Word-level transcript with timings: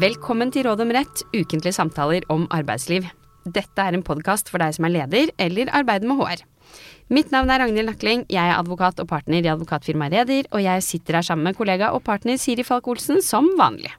Velkommen 0.00 0.48
til 0.48 0.64
Råd 0.64 0.80
om 0.80 0.92
rett, 0.94 1.20
ukentlige 1.34 1.74
samtaler 1.76 2.24
om 2.32 2.46
arbeidsliv. 2.54 3.04
Dette 3.44 3.84
er 3.84 3.92
en 3.92 4.04
podkast 4.06 4.48
for 4.48 4.62
deg 4.62 4.72
som 4.72 4.86
er 4.86 4.94
leder 4.94 5.32
eller 5.44 5.68
arbeider 5.76 6.08
med 6.08 6.16
HR. 6.22 6.44
Mitt 7.12 7.34
navn 7.34 7.50
er 7.52 7.60
Ragnhild 7.60 7.90
Nakling, 7.90 8.22
jeg 8.32 8.40
er 8.40 8.54
advokat 8.54 9.02
og 9.02 9.10
partner 9.10 9.44
i 9.44 9.50
advokatfirmaet 9.50 10.14
Reder, 10.14 10.48
og 10.54 10.62
jeg 10.64 10.86
sitter 10.86 11.18
her 11.18 11.26
sammen 11.26 11.50
med 11.50 11.58
kollega 11.58 11.90
og 11.92 12.04
partner 12.06 12.40
Siri 12.40 12.64
Falk-Olsen 12.64 13.20
som 13.26 13.50
vanlig. 13.60 13.92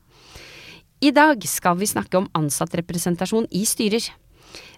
I 1.06 1.12
dag 1.14 1.46
skal 1.46 1.78
vi 1.78 1.92
snakke 1.92 2.18
om 2.18 2.32
ansattrepresentasjon 2.40 3.52
i 3.52 3.62
styrer. 3.70 4.10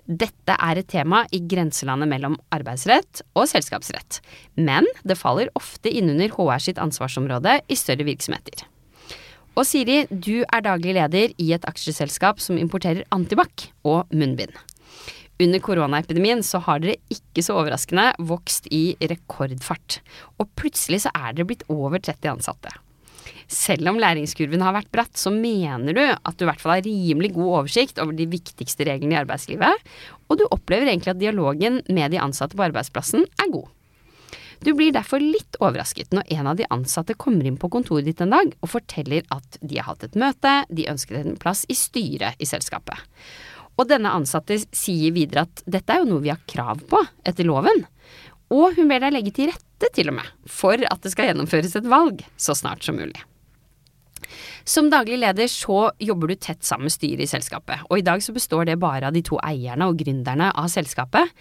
Dette 0.03 0.59
er 0.59 0.81
et 0.81 0.91
tema 0.91 1.23
i 1.31 1.39
grenselandet 1.39 2.11
mellom 2.11 2.35
arbeidsrett 2.51 3.23
og 3.31 3.47
selskapsrett, 3.53 4.19
men 4.59 4.91
det 5.07 5.21
faller 5.21 5.53
ofte 5.55 5.93
innunder 5.93 6.35
HR 6.35 6.67
sitt 6.67 6.83
ansvarsområde 6.83 7.61
i 7.71 7.79
større 7.79 8.11
virksomheter. 8.11 8.67
Og 9.53 9.67
Siri, 9.69 10.03
du 10.09 10.41
er 10.47 10.63
daglig 10.65 10.95
leder 10.97 11.33
i 11.37 11.51
et 11.53 11.65
aksjeselskap 11.69 12.39
som 12.41 12.57
importerer 12.57 13.05
antibac 13.13 13.67
og 13.85 14.09
munnbind. 14.09 14.55
Under 15.41 15.61
koronaepidemien 15.61 16.41
så 16.45 16.61
har 16.65 16.81
dere 16.81 16.97
ikke 17.13 17.43
så 17.45 17.57
overraskende 17.59 18.11
vokst 18.21 18.69
i 18.73 18.95
rekordfart, 19.01 19.99
og 20.41 20.49
plutselig 20.57 21.03
så 21.03 21.13
er 21.13 21.35
dere 21.35 21.49
blitt 21.49 21.65
over 21.73 22.01
30 22.01 22.31
ansatte. 22.35 22.73
Selv 23.53 23.91
om 23.91 23.99
læringskurven 24.01 24.63
har 24.65 24.73
vært 24.73 24.91
bratt, 24.93 25.13
så 25.19 25.29
mener 25.33 25.97
du 25.97 26.01
at 26.01 26.37
du 26.37 26.45
i 26.45 26.49
hvert 26.49 26.61
fall 26.63 26.77
har 26.77 26.85
rimelig 26.87 27.33
god 27.35 27.59
oversikt 27.59 28.01
over 28.01 28.15
de 28.17 28.29
viktigste 28.29 28.87
reglene 28.89 29.17
i 29.17 29.21
arbeidslivet, 29.21 29.93
og 30.29 30.39
du 30.39 30.47
opplever 30.49 30.89
egentlig 30.89 31.13
at 31.13 31.21
dialogen 31.21 31.81
med 31.93 32.13
de 32.13 32.21
ansatte 32.23 32.57
på 32.57 32.65
arbeidsplassen 32.71 33.27
er 33.37 33.53
god. 33.53 33.69
Du 34.63 34.71
blir 34.73 34.93
derfor 34.95 35.19
litt 35.19 35.57
overrasket 35.59 36.13
når 36.15 36.29
en 36.37 36.47
av 36.47 36.59
de 36.59 36.67
ansatte 36.71 37.17
kommer 37.19 37.47
inn 37.47 37.59
på 37.59 37.67
kontoret 37.73 38.07
ditt 38.07 38.21
en 38.23 38.31
dag 38.31 38.53
og 38.61 38.71
forteller 38.71 39.25
at 39.33 39.57
de 39.59 39.79
har 39.79 39.89
hatt 39.89 40.05
et 40.07 40.15
møte, 40.19 40.53
de 40.71 40.87
ønsket 40.91 41.19
en 41.19 41.39
plass 41.39 41.65
i 41.67 41.75
styret 41.75 42.39
i 42.39 42.47
selskapet. 42.47 42.95
Og 43.75 43.89
denne 43.89 44.13
ansatte 44.15 44.59
sier 44.71 45.11
videre 45.15 45.47
at 45.47 45.65
dette 45.65 45.91
er 45.91 46.03
jo 46.03 46.11
noe 46.13 46.23
vi 46.23 46.31
har 46.31 46.41
krav 46.47 46.85
på 46.87 47.01
etter 47.27 47.47
loven. 47.47 47.83
Og 48.53 48.77
hun 48.77 48.87
ber 48.87 49.03
deg 49.03 49.15
legge 49.15 49.35
til 49.35 49.51
rette, 49.51 49.89
til 49.91 50.13
og 50.13 50.19
med, 50.21 50.31
for 50.47 50.79
at 50.79 51.03
det 51.03 51.11
skal 51.11 51.31
gjennomføres 51.31 51.75
et 51.75 51.89
valg 51.89 52.21
så 52.39 52.55
snart 52.55 52.85
som 52.85 52.95
mulig. 53.01 53.19
Som 54.63 54.87
daglig 54.93 55.17
leder 55.19 55.49
så 55.51 55.89
jobber 55.99 56.31
du 56.31 56.37
tett 56.39 56.63
sammen 56.63 56.87
med 56.87 56.95
styret 56.95 57.25
i 57.25 57.27
selskapet, 57.29 57.83
og 57.89 57.99
i 57.99 58.05
dag 58.05 58.23
så 58.23 58.31
består 58.35 58.69
det 58.69 58.79
bare 58.79 59.09
av 59.09 59.15
de 59.15 59.23
to 59.25 59.41
eierne 59.43 59.89
og 59.89 59.99
gründerne 59.99 60.53
av 60.55 60.69
selskapet. 60.71 61.33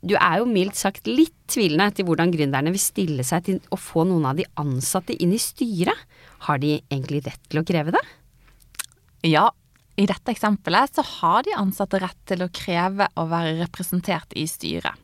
Du 0.00 0.14
er 0.14 0.38
jo 0.38 0.46
mildt 0.46 0.78
sagt 0.78 1.08
litt 1.10 1.34
tvilende 1.50 1.90
til 1.96 2.06
hvordan 2.06 2.30
gründerne 2.30 2.70
vil 2.74 2.82
stille 2.82 3.24
seg 3.26 3.46
til 3.48 3.58
å 3.74 3.78
få 3.80 4.04
noen 4.06 4.28
av 4.30 4.38
de 4.38 4.46
ansatte 4.60 5.16
inn 5.18 5.32
i 5.34 5.40
styret. 5.42 6.06
Har 6.46 6.60
de 6.62 6.76
egentlig 6.78 7.24
rett 7.26 7.42
til 7.50 7.60
å 7.60 7.66
kreve 7.66 7.94
det? 7.96 8.04
Ja, 9.26 9.48
i 9.98 10.06
dette 10.06 10.30
eksempelet 10.30 10.94
så 10.94 11.02
har 11.02 11.42
de 11.42 11.56
ansatte 11.58 11.98
rett 11.98 12.18
til 12.30 12.44
å 12.44 12.52
kreve 12.54 13.08
å 13.18 13.26
være 13.30 13.56
representert 13.64 14.36
i 14.38 14.46
styret. 14.46 14.94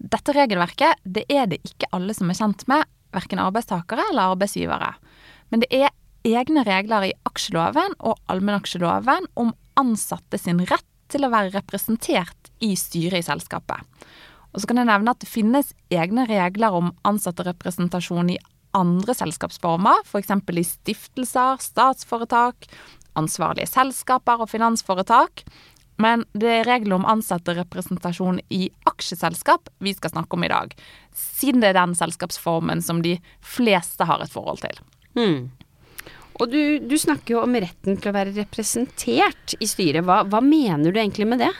Dette 0.00 0.32
regelverket 0.34 1.04
det 1.04 1.26
er 1.28 1.50
det 1.50 1.60
ikke 1.68 1.90
alle 1.94 2.16
som 2.16 2.32
er 2.32 2.38
kjent 2.38 2.64
med, 2.70 2.88
verken 3.14 3.42
arbeidstakere 3.44 4.08
eller 4.10 4.32
arbeidsgivere. 4.32 4.94
Men 5.52 5.62
det 5.62 5.68
er 5.76 5.92
egne 6.24 6.64
regler 6.64 7.10
i 7.10 7.14
aksjeloven 7.28 7.92
og 8.00 8.16
allmennaksjeloven 8.32 9.28
om 9.38 9.52
ansatte 9.78 10.40
sin 10.40 10.64
rett 10.64 10.88
til 11.12 11.26
å 11.26 11.32
være 11.32 11.54
representert 11.54 12.50
i 12.64 12.74
styret 12.78 13.20
i 13.20 13.26
selskapet. 13.26 13.82
Og 14.54 14.62
så 14.62 14.70
kan 14.70 14.78
jeg 14.78 14.88
nevne 14.88 15.14
at 15.14 15.22
det 15.22 15.30
finnes 15.30 15.72
egne 15.92 16.26
regler 16.30 16.76
om 16.78 16.92
ansatterepresentasjon 17.08 18.34
i 18.36 18.40
andre 18.74 19.14
selskapsformer, 19.14 20.02
f.eks. 20.06 20.30
i 20.30 20.66
stiftelser, 20.66 21.62
statsforetak, 21.62 22.68
ansvarlige 23.18 23.70
selskaper 23.70 24.42
og 24.42 24.50
finansforetak. 24.50 25.44
Men 26.02 26.24
det 26.34 26.50
er 26.50 26.66
regler 26.66 26.96
om 26.96 27.06
ansatterepresentasjon 27.06 28.40
i 28.54 28.66
aksjeselskap 28.90 29.70
vi 29.84 29.94
skal 29.94 30.10
snakke 30.10 30.34
om 30.34 30.46
i 30.46 30.50
dag. 30.50 30.74
Siden 31.14 31.62
det 31.62 31.70
er 31.70 31.78
den 31.78 31.94
selskapsformen 31.98 32.82
som 32.82 33.02
de 33.04 33.16
fleste 33.38 34.06
har 34.08 34.22
et 34.22 34.32
forhold 34.32 34.64
til. 34.64 34.80
Hmm. 35.14 35.52
Og 36.42 36.50
du, 36.50 36.60
du, 36.82 36.96
snakker 36.98 37.36
jo 37.36 37.42
om 37.44 37.54
retten 37.62 37.98
til 37.98 38.10
å 38.10 38.16
være 38.16 38.34
representert 38.34 39.54
i 39.62 39.68
styret. 39.70 40.02
Hva, 40.06 40.22
hva 40.26 40.40
mener 40.42 40.90
du 40.90 40.98
egentlig 40.98 41.28
med 41.30 41.44
det? 41.44 41.52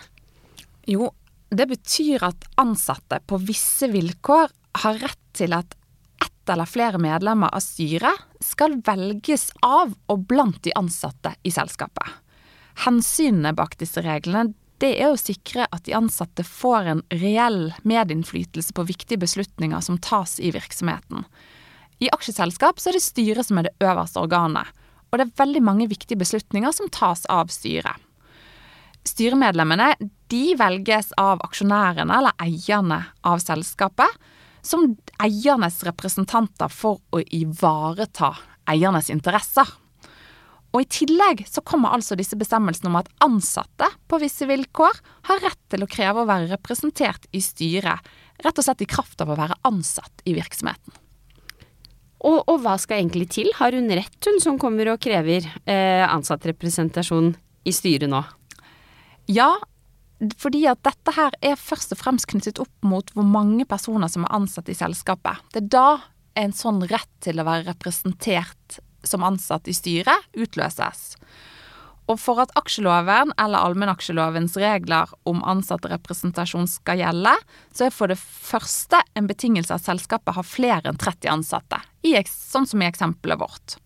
Jo, 0.91 1.13
det 1.55 1.69
betyr 1.71 2.27
at 2.27 2.49
ansatte 2.61 3.21
på 3.29 3.39
visse 3.47 3.89
vilkår 3.93 4.51
har 4.83 4.99
rett 5.05 5.23
til 5.37 5.55
at 5.55 5.77
ett 6.25 6.51
eller 6.51 6.69
flere 6.69 6.99
medlemmer 7.01 7.55
av 7.55 7.63
styret 7.63 8.43
skal 8.45 8.81
velges 8.85 9.49
av 9.65 9.95
og 10.11 10.27
blant 10.29 10.61
de 10.67 10.75
ansatte 10.77 11.37
i 11.47 11.55
selskapet. 11.55 12.21
Hensynene 12.85 13.55
bak 13.55 13.79
disse 13.79 14.03
reglene 14.03 14.57
det 14.83 14.97
er 14.99 15.13
å 15.15 15.19
sikre 15.19 15.69
at 15.71 15.87
de 15.87 15.95
ansatte 15.97 16.45
får 16.45 16.89
en 16.91 17.03
reell 17.15 17.71
medinnflytelse 17.87 18.75
på 18.75 18.87
viktige 18.89 19.23
beslutninger 19.23 19.81
som 19.87 20.01
tas 20.03 20.41
i 20.43 20.51
virksomheten. 20.53 21.23
I 22.05 22.11
aksjeselskap 22.13 22.81
så 22.81 22.91
er 22.91 22.99
det 22.99 23.05
styret 23.05 23.49
som 23.49 23.61
er 23.61 23.69
det 23.69 23.77
øverste 23.85 24.21
organet, 24.21 24.69
og 25.09 25.21
det 25.21 25.29
er 25.29 25.39
veldig 25.45 25.63
mange 25.65 25.87
viktige 25.89 26.21
beslutninger 26.21 26.75
som 26.75 26.91
tas 26.93 27.23
av 27.33 27.53
styret. 27.55 27.97
Styremedlemmene 29.05 29.93
de 30.33 30.45
velges 30.59 31.13
av 31.21 31.43
aksjonærene 31.45 32.19
eller 32.19 32.37
eierne 32.43 33.01
av 33.25 33.41
selskapet, 33.45 34.09
som 34.65 34.95
eiernes 35.21 35.83
representanter 35.85 36.73
for 36.73 37.01
å 37.13 37.21
ivareta 37.37 38.33
eiernes 38.73 39.11
interesser. 39.13 39.69
Og 40.75 40.83
I 40.83 40.91
tillegg 40.91 41.45
så 41.47 41.63
kommer 41.63 41.95
altså 41.95 42.17
disse 42.19 42.37
bestemmelsene 42.41 42.91
om 42.91 42.99
at 42.99 43.13
ansatte 43.23 43.87
på 44.11 44.19
visse 44.25 44.49
vilkår 44.51 44.99
har 45.29 45.45
rett 45.45 45.63
til 45.71 45.85
å 45.85 45.91
kreve 45.91 46.25
å 46.25 46.29
være 46.29 46.51
representert 46.57 47.29
i 47.31 47.45
styret, 47.45 48.03
rett 48.43 48.59
og 48.59 48.67
slett 48.67 48.83
i 48.83 48.91
kraft 48.91 49.23
av 49.23 49.31
å 49.31 49.39
være 49.39 49.61
ansatt 49.69 50.25
i 50.27 50.35
virksomheten. 50.35 51.04
Og, 52.25 52.41
og 52.49 52.63
hva 52.65 52.79
skal 52.81 53.03
egentlig 53.03 53.29
til? 53.35 53.51
Har 53.59 53.77
hun 53.77 53.91
rett, 53.93 54.17
hun 54.25 54.41
som 54.41 54.57
kommer 54.61 54.95
og 54.95 55.03
krever 55.05 55.45
eh, 55.69 56.05
ansattrepresentasjon 56.09 57.35
i 57.69 57.75
styret 57.75 58.09
nå? 58.11 58.23
Ja, 59.29 59.51
fordi 60.41 60.65
at 60.71 60.81
dette 60.87 61.15
her 61.17 61.37
er 61.45 61.61
først 61.61 61.93
og 61.93 62.01
fremst 62.01 62.29
knyttet 62.31 62.61
opp 62.63 62.73
mot 62.87 63.11
hvor 63.13 63.27
mange 63.29 63.67
personer 63.69 64.09
som 64.13 64.25
er 64.25 64.37
ansatt 64.37 64.71
i 64.73 64.77
selskapet. 64.79 65.43
Det 65.53 65.65
er 65.65 65.71
da 65.75 65.89
en 66.41 66.55
sånn 66.57 66.83
rett 66.91 67.11
til 67.25 67.41
å 67.41 67.47
være 67.47 67.69
representert 67.69 68.81
som 69.05 69.25
ansatt 69.27 69.69
i 69.69 69.77
styret 69.77 70.33
utløses. 70.33 71.15
Og 72.11 72.19
for 72.21 72.43
at 72.43 72.53
aksjeloven 72.59 73.33
eller 73.41 73.65
allmennaksjelovens 73.65 74.59
regler 74.61 75.09
om 75.29 75.41
ansatterepresentasjon 75.49 76.69
skal 76.69 77.01
gjelde, 77.01 77.33
så 77.73 77.87
er 77.87 77.95
for 77.95 78.13
det 78.13 78.19
første 78.21 79.01
en 79.17 79.31
betingelse 79.31 79.73
at 79.73 79.87
selskapet 79.87 80.37
har 80.37 80.47
flere 80.49 80.93
enn 80.93 81.01
30 81.01 81.33
ansatte, 81.33 81.81
sånn 82.29 82.69
som 82.69 82.85
i 82.85 82.89
eksempelet 82.91 83.41
vårt. 83.41 83.79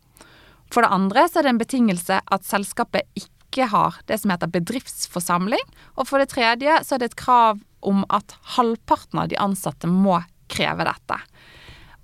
For 0.74 0.84
det 0.84 0.92
andre 0.92 1.28
så 1.28 1.40
er 1.40 1.46
det 1.46 1.54
en 1.54 1.62
betingelse 1.62 2.20
at 2.20 2.46
selskapet 2.46 3.06
ikke 3.16 3.70
har 3.70 4.00
det 4.10 4.18
som 4.20 4.34
heter 4.34 4.50
bedriftsforsamling. 4.52 5.62
Og 5.96 6.10
for 6.10 6.20
det 6.20 6.32
tredje 6.34 6.82
så 6.84 6.96
er 6.96 7.02
det 7.02 7.12
et 7.12 7.22
krav 7.22 7.62
om 7.86 8.02
at 8.12 8.34
halvparten 8.58 9.22
av 9.22 9.30
de 9.30 9.38
ansatte 9.40 9.88
må 9.88 10.18
kreve 10.52 10.84
dette. 10.88 11.16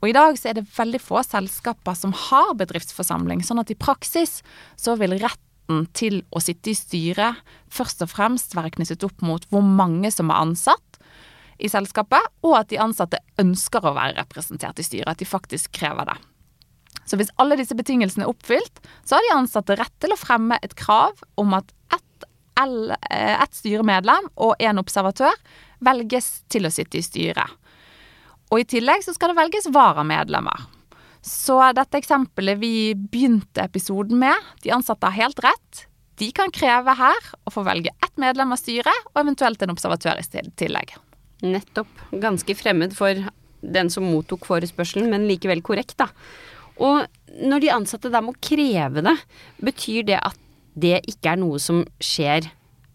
Og 0.01 0.11
i 0.11 0.17
dag 0.17 0.37
så 0.37 0.51
er 0.51 0.59
det 0.59 0.69
veldig 0.77 1.01
få 1.01 1.23
selskaper 1.25 1.97
som 1.97 2.13
har 2.29 2.51
bedriftsforsamling, 2.61 3.41
sånn 3.45 3.63
at 3.63 3.71
i 3.73 3.79
praksis 3.79 4.43
så 4.77 4.99
vil 5.01 5.17
retten 5.65 5.87
til 5.93 6.23
å 6.31 6.41
sitte 6.41 6.71
i 6.71 6.75
styret 6.75 7.37
først 7.69 8.03
og 8.03 8.11
fremst 8.11 8.55
være 8.55 8.75
knyttet 8.77 9.05
opp 9.05 9.23
mot 9.23 9.45
hvor 9.51 9.63
mange 9.63 10.11
som 10.11 10.31
er 10.31 10.43
ansatt 10.43 10.99
i 11.59 11.69
selskapet, 11.69 12.21
og 12.43 12.59
at 12.59 12.69
de 12.69 12.79
ansatte 12.79 13.19
ønsker 13.39 13.85
å 13.85 13.95
være 13.95 14.19
representert 14.19 14.79
i 14.79 14.83
styret, 14.83 15.09
at 15.09 15.19
de 15.19 15.25
faktisk 15.25 15.73
krever 15.73 16.05
det. 16.05 16.17
Så 17.07 17.17
hvis 17.17 17.31
alle 17.39 17.57
disse 17.57 17.75
betingelsene 17.77 18.25
er 18.25 18.33
oppfylt, 18.33 18.81
så 19.05 19.17
har 19.17 19.23
de 19.23 19.37
ansatte 19.37 19.77
rett 19.77 19.95
til 20.01 20.13
å 20.13 20.19
fremme 20.19 20.59
et 20.63 20.75
krav 20.75 21.15
om 21.37 21.55
at 21.55 21.71
ett 21.95 22.27
eh, 22.59 23.37
et 23.39 23.55
styremedlem 23.55 24.31
og 24.37 24.57
en 24.59 24.79
observatør 24.83 25.35
velges 25.85 26.43
til 26.49 26.67
å 26.67 26.73
sitte 26.73 26.99
i 26.99 27.05
styret. 27.05 27.51
Og 28.51 28.61
i 28.61 28.69
tillegg 28.69 29.05
så 29.05 29.15
skal 29.15 29.33
det 29.33 29.39
velges 29.39 29.71
varamedlemmer. 29.73 30.67
Så 31.25 31.57
dette 31.73 31.99
eksempelet 32.03 32.61
vi 32.61 32.93
begynte 32.95 33.65
episoden 33.65 34.19
med, 34.21 34.37
de 34.61 34.75
ansatte 34.77 35.09
har 35.09 35.17
helt 35.25 35.41
rett. 35.45 35.87
De 36.21 36.29
kan 36.37 36.53
kreve 36.55 36.95
her 36.99 37.31
å 37.49 37.53
få 37.53 37.65
velge 37.67 37.95
ett 38.05 38.21
medlem 38.21 38.53
av 38.55 38.61
styret, 38.61 39.09
og 39.15 39.23
eventuelt 39.25 39.63
en 39.65 39.73
observatør 39.73 40.21
i 40.21 40.43
tillegg. 40.61 40.93
Nettopp. 41.43 41.91
Ganske 42.13 42.57
fremmed 42.59 42.95
for 42.97 43.25
den 43.65 43.91
som 43.91 44.05
mottok 44.07 44.45
forespørselen, 44.47 45.09
men 45.11 45.25
likevel 45.31 45.65
korrekt, 45.65 45.97
da. 45.99 46.11
Og 46.77 47.07
når 47.41 47.65
de 47.65 47.73
ansatte 47.73 48.13
da 48.13 48.21
må 48.23 48.37
kreve 48.45 49.03
det, 49.07 49.17
betyr 49.65 50.05
det 50.11 50.21
at 50.21 50.39
det 50.75 51.01
ikke 51.09 51.33
er 51.33 51.41
noe 51.41 51.61
som 51.63 51.83
skjer 52.03 52.51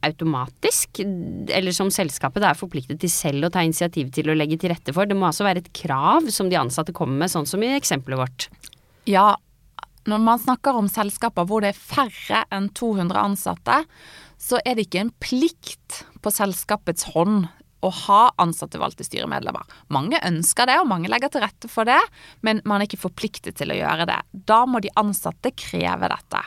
automatisk, 0.06 1.02
eller 1.04 1.76
som 1.76 1.92
selskapet 1.94 2.46
er 2.46 2.58
forpliktet 2.58 3.02
til 3.02 3.12
selv 3.12 3.48
å 3.48 3.52
ta 3.54 3.64
initiativ 3.66 4.14
til 4.16 4.32
å 4.32 4.38
legge 4.38 4.60
til 4.60 4.72
rette 4.74 4.96
for. 4.96 5.10
Det 5.10 5.18
må 5.18 5.30
altså 5.30 5.48
være 5.48 5.64
et 5.66 5.74
krav 5.76 6.30
som 6.34 6.52
de 6.52 6.60
ansatte 6.60 6.96
kommer 6.96 7.26
med, 7.26 7.34
sånn 7.34 7.50
som 7.50 7.64
i 7.66 7.74
eksempelet 7.76 8.22
vårt. 8.22 8.50
Ja, 9.10 9.34
når 10.10 10.24
man 10.24 10.42
snakker 10.42 10.78
om 10.80 10.90
selskaper 10.92 11.48
hvor 11.50 11.64
det 11.64 11.74
er 11.74 11.80
færre 11.80 12.44
enn 12.56 12.70
200 12.78 13.20
ansatte, 13.20 13.84
så 14.40 14.60
er 14.64 14.78
det 14.78 14.88
ikke 14.88 15.04
en 15.04 15.16
plikt 15.22 16.04
på 16.24 16.32
selskapets 16.32 17.12
hånd 17.14 17.50
å 17.80 17.90
ha 17.96 18.22
ansattvalgte 18.42 19.06
styremedlemmer. 19.08 19.64
Mange 19.94 20.20
ønsker 20.28 20.68
det, 20.68 20.80
og 20.82 20.90
mange 20.92 21.12
legger 21.12 21.32
til 21.32 21.44
rette 21.46 21.70
for 21.72 21.88
det, 21.88 22.00
men 22.44 22.60
man 22.68 22.82
er 22.82 22.90
ikke 22.90 23.06
forpliktet 23.06 23.56
til 23.60 23.72
å 23.72 23.78
gjøre 23.78 24.08
det. 24.10 24.18
Da 24.32 24.66
må 24.68 24.82
de 24.84 24.92
ansatte 25.00 25.54
kreve 25.56 26.12
dette. 26.12 26.42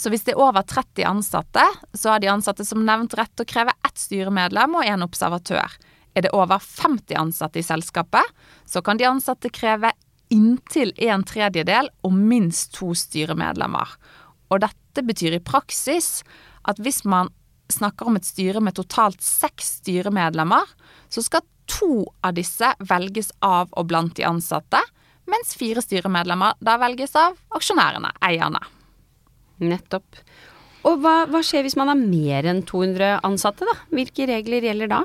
Så 0.00 0.08
hvis 0.08 0.24
det 0.24 0.32
er 0.32 0.40
over 0.40 0.64
30 0.64 1.04
ansatte, 1.04 1.64
så 1.92 2.14
har 2.14 2.22
de 2.22 2.30
ansatte 2.32 2.64
som 2.64 2.84
nevnt 2.86 3.14
rett 3.18 3.32
til 3.36 3.44
å 3.44 3.50
kreve 3.50 3.74
ett 3.84 4.00
styremedlem 4.00 4.78
og 4.78 4.86
én 4.88 5.04
observatør. 5.04 5.74
Er 6.16 6.24
det 6.24 6.32
over 6.34 6.62
50 6.62 7.18
ansatte 7.20 7.60
i 7.60 7.66
selskapet, 7.66 8.24
så 8.64 8.80
kan 8.82 8.98
de 8.98 9.08
ansatte 9.10 9.52
kreve 9.52 9.92
inntil 10.32 10.94
en 11.04 11.24
tredjedel 11.26 11.90
og 12.06 12.16
minst 12.16 12.72
to 12.78 12.94
styremedlemmer. 12.96 13.92
Og 14.50 14.64
dette 14.64 15.04
betyr 15.04 15.36
i 15.36 15.44
praksis 15.44 16.22
at 16.70 16.80
hvis 16.80 17.04
man 17.04 17.30
snakker 17.70 18.08
om 18.08 18.16
et 18.18 18.26
styre 18.26 18.62
med 18.64 18.78
totalt 18.78 19.22
seks 19.22 19.76
styremedlemmer, 19.82 20.64
så 21.12 21.22
skal 21.22 21.46
to 21.70 22.08
av 22.26 22.34
disse 22.40 22.72
velges 22.82 23.30
av 23.46 23.70
og 23.78 23.92
blant 23.92 24.16
de 24.18 24.26
ansatte, 24.26 24.80
mens 25.30 25.54
fire 25.54 25.82
styremedlemmer 25.84 26.58
da 26.64 26.80
velges 26.82 27.14
av 27.18 27.38
aksjonærene, 27.54 28.10
eierne. 28.26 28.64
Nettopp. 29.60 30.20
Og 30.88 31.00
hva, 31.02 31.26
hva 31.28 31.42
skjer 31.44 31.66
hvis 31.66 31.76
man 31.76 31.90
har 31.92 31.98
mer 32.00 32.46
enn 32.48 32.62
200 32.68 33.20
ansatte, 33.26 33.68
da? 33.68 33.76
Hvilke 33.92 34.28
regler 34.30 34.64
gjelder 34.64 34.90
da? 34.92 35.02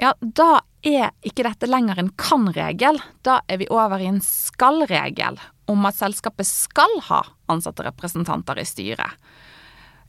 Ja, 0.00 0.14
da 0.20 0.62
er 0.86 1.10
ikke 1.26 1.44
dette 1.44 1.68
lenger 1.68 2.00
en 2.00 2.12
kan-regel. 2.16 3.00
Da 3.26 3.40
er 3.50 3.60
vi 3.60 3.68
over 3.68 4.00
i 4.00 4.08
en 4.08 4.22
skal-regel 4.24 5.36
om 5.70 5.86
at 5.86 5.98
selskapet 5.98 6.48
skal 6.48 6.96
ha 7.10 7.20
ansatte 7.52 7.84
representanter 7.84 8.58
i 8.58 8.66
styret. 8.66 9.20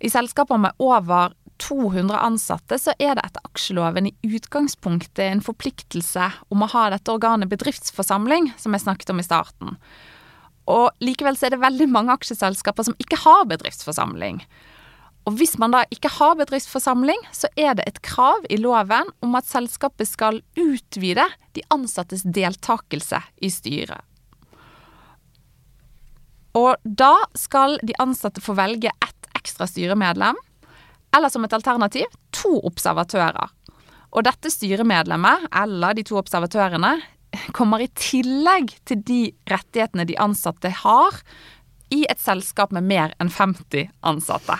I 0.01 0.09
selskaper 0.09 0.57
med 0.57 0.79
over 0.81 1.35
200 1.61 2.17
ansatte, 2.17 2.79
så 2.81 2.95
er 2.97 3.13
det 3.17 3.25
etter 3.27 3.43
aksjeloven 3.45 4.07
i 4.09 4.15
utgangspunktet 4.25 5.27
en 5.27 5.43
forpliktelse 5.45 6.31
om 6.49 6.63
å 6.63 6.69
ha 6.71 6.87
dette 6.93 7.13
organet 7.13 7.51
bedriftsforsamling, 7.51 8.49
som 8.57 8.73
jeg 8.73 8.85
snakket 8.87 9.13
om 9.13 9.21
i 9.21 9.27
starten. 9.27 9.75
Og 10.71 11.03
likevel 11.03 11.37
så 11.37 11.47
er 11.47 11.55
det 11.55 11.63
veldig 11.63 11.87
mange 11.91 12.13
aksjeselskaper 12.15 12.87
som 12.87 12.97
ikke 13.01 13.19
har 13.25 13.47
bedriftsforsamling. 13.49 14.39
Og 15.29 15.35
hvis 15.37 15.57
man 15.61 15.73
da 15.75 15.83
ikke 15.93 16.09
har 16.15 16.37
bedriftsforsamling, 16.39 17.19
så 17.35 17.49
er 17.59 17.75
det 17.77 17.85
et 17.89 17.99
krav 18.05 18.45
i 18.49 18.57
loven 18.57 19.11
om 19.21 19.35
at 19.37 19.49
selskapet 19.49 20.09
skal 20.09 20.39
utvide 20.57 21.27
de 21.53 21.65
ansattes 21.73 22.23
deltakelse 22.25 23.19
i 23.43 23.51
styret. 23.53 24.01
Og 26.57 26.75
da 26.83 27.13
skal 27.37 27.77
de 27.85 27.95
ansatte 28.01 28.43
få 28.43 28.55
velge 28.57 28.91
ett 28.91 29.29
ekstra 29.37 29.67
styremedlem 29.69 30.39
eller 31.15 31.31
som 31.31 31.45
et 31.45 31.53
alternativ 31.55 32.07
to 32.35 32.57
observatører. 32.67 33.51
Og 34.11 34.25
dette 34.27 34.51
styremedlemmet, 34.51 35.47
eller 35.55 35.95
de 35.95 36.03
to 36.07 36.17
observatørene, 36.19 36.97
kommer 37.55 37.83
i 37.83 37.89
tillegg 37.95 38.75
til 38.87 39.01
de 39.07 39.21
rettighetene 39.49 40.07
de 40.09 40.19
ansatte 40.21 40.71
har 40.83 41.21
i 41.91 42.05
et 42.07 42.19
selskap 42.23 42.71
med 42.75 42.85
mer 42.87 43.11
enn 43.19 43.29
50 43.31 43.89
ansatte. 44.07 44.55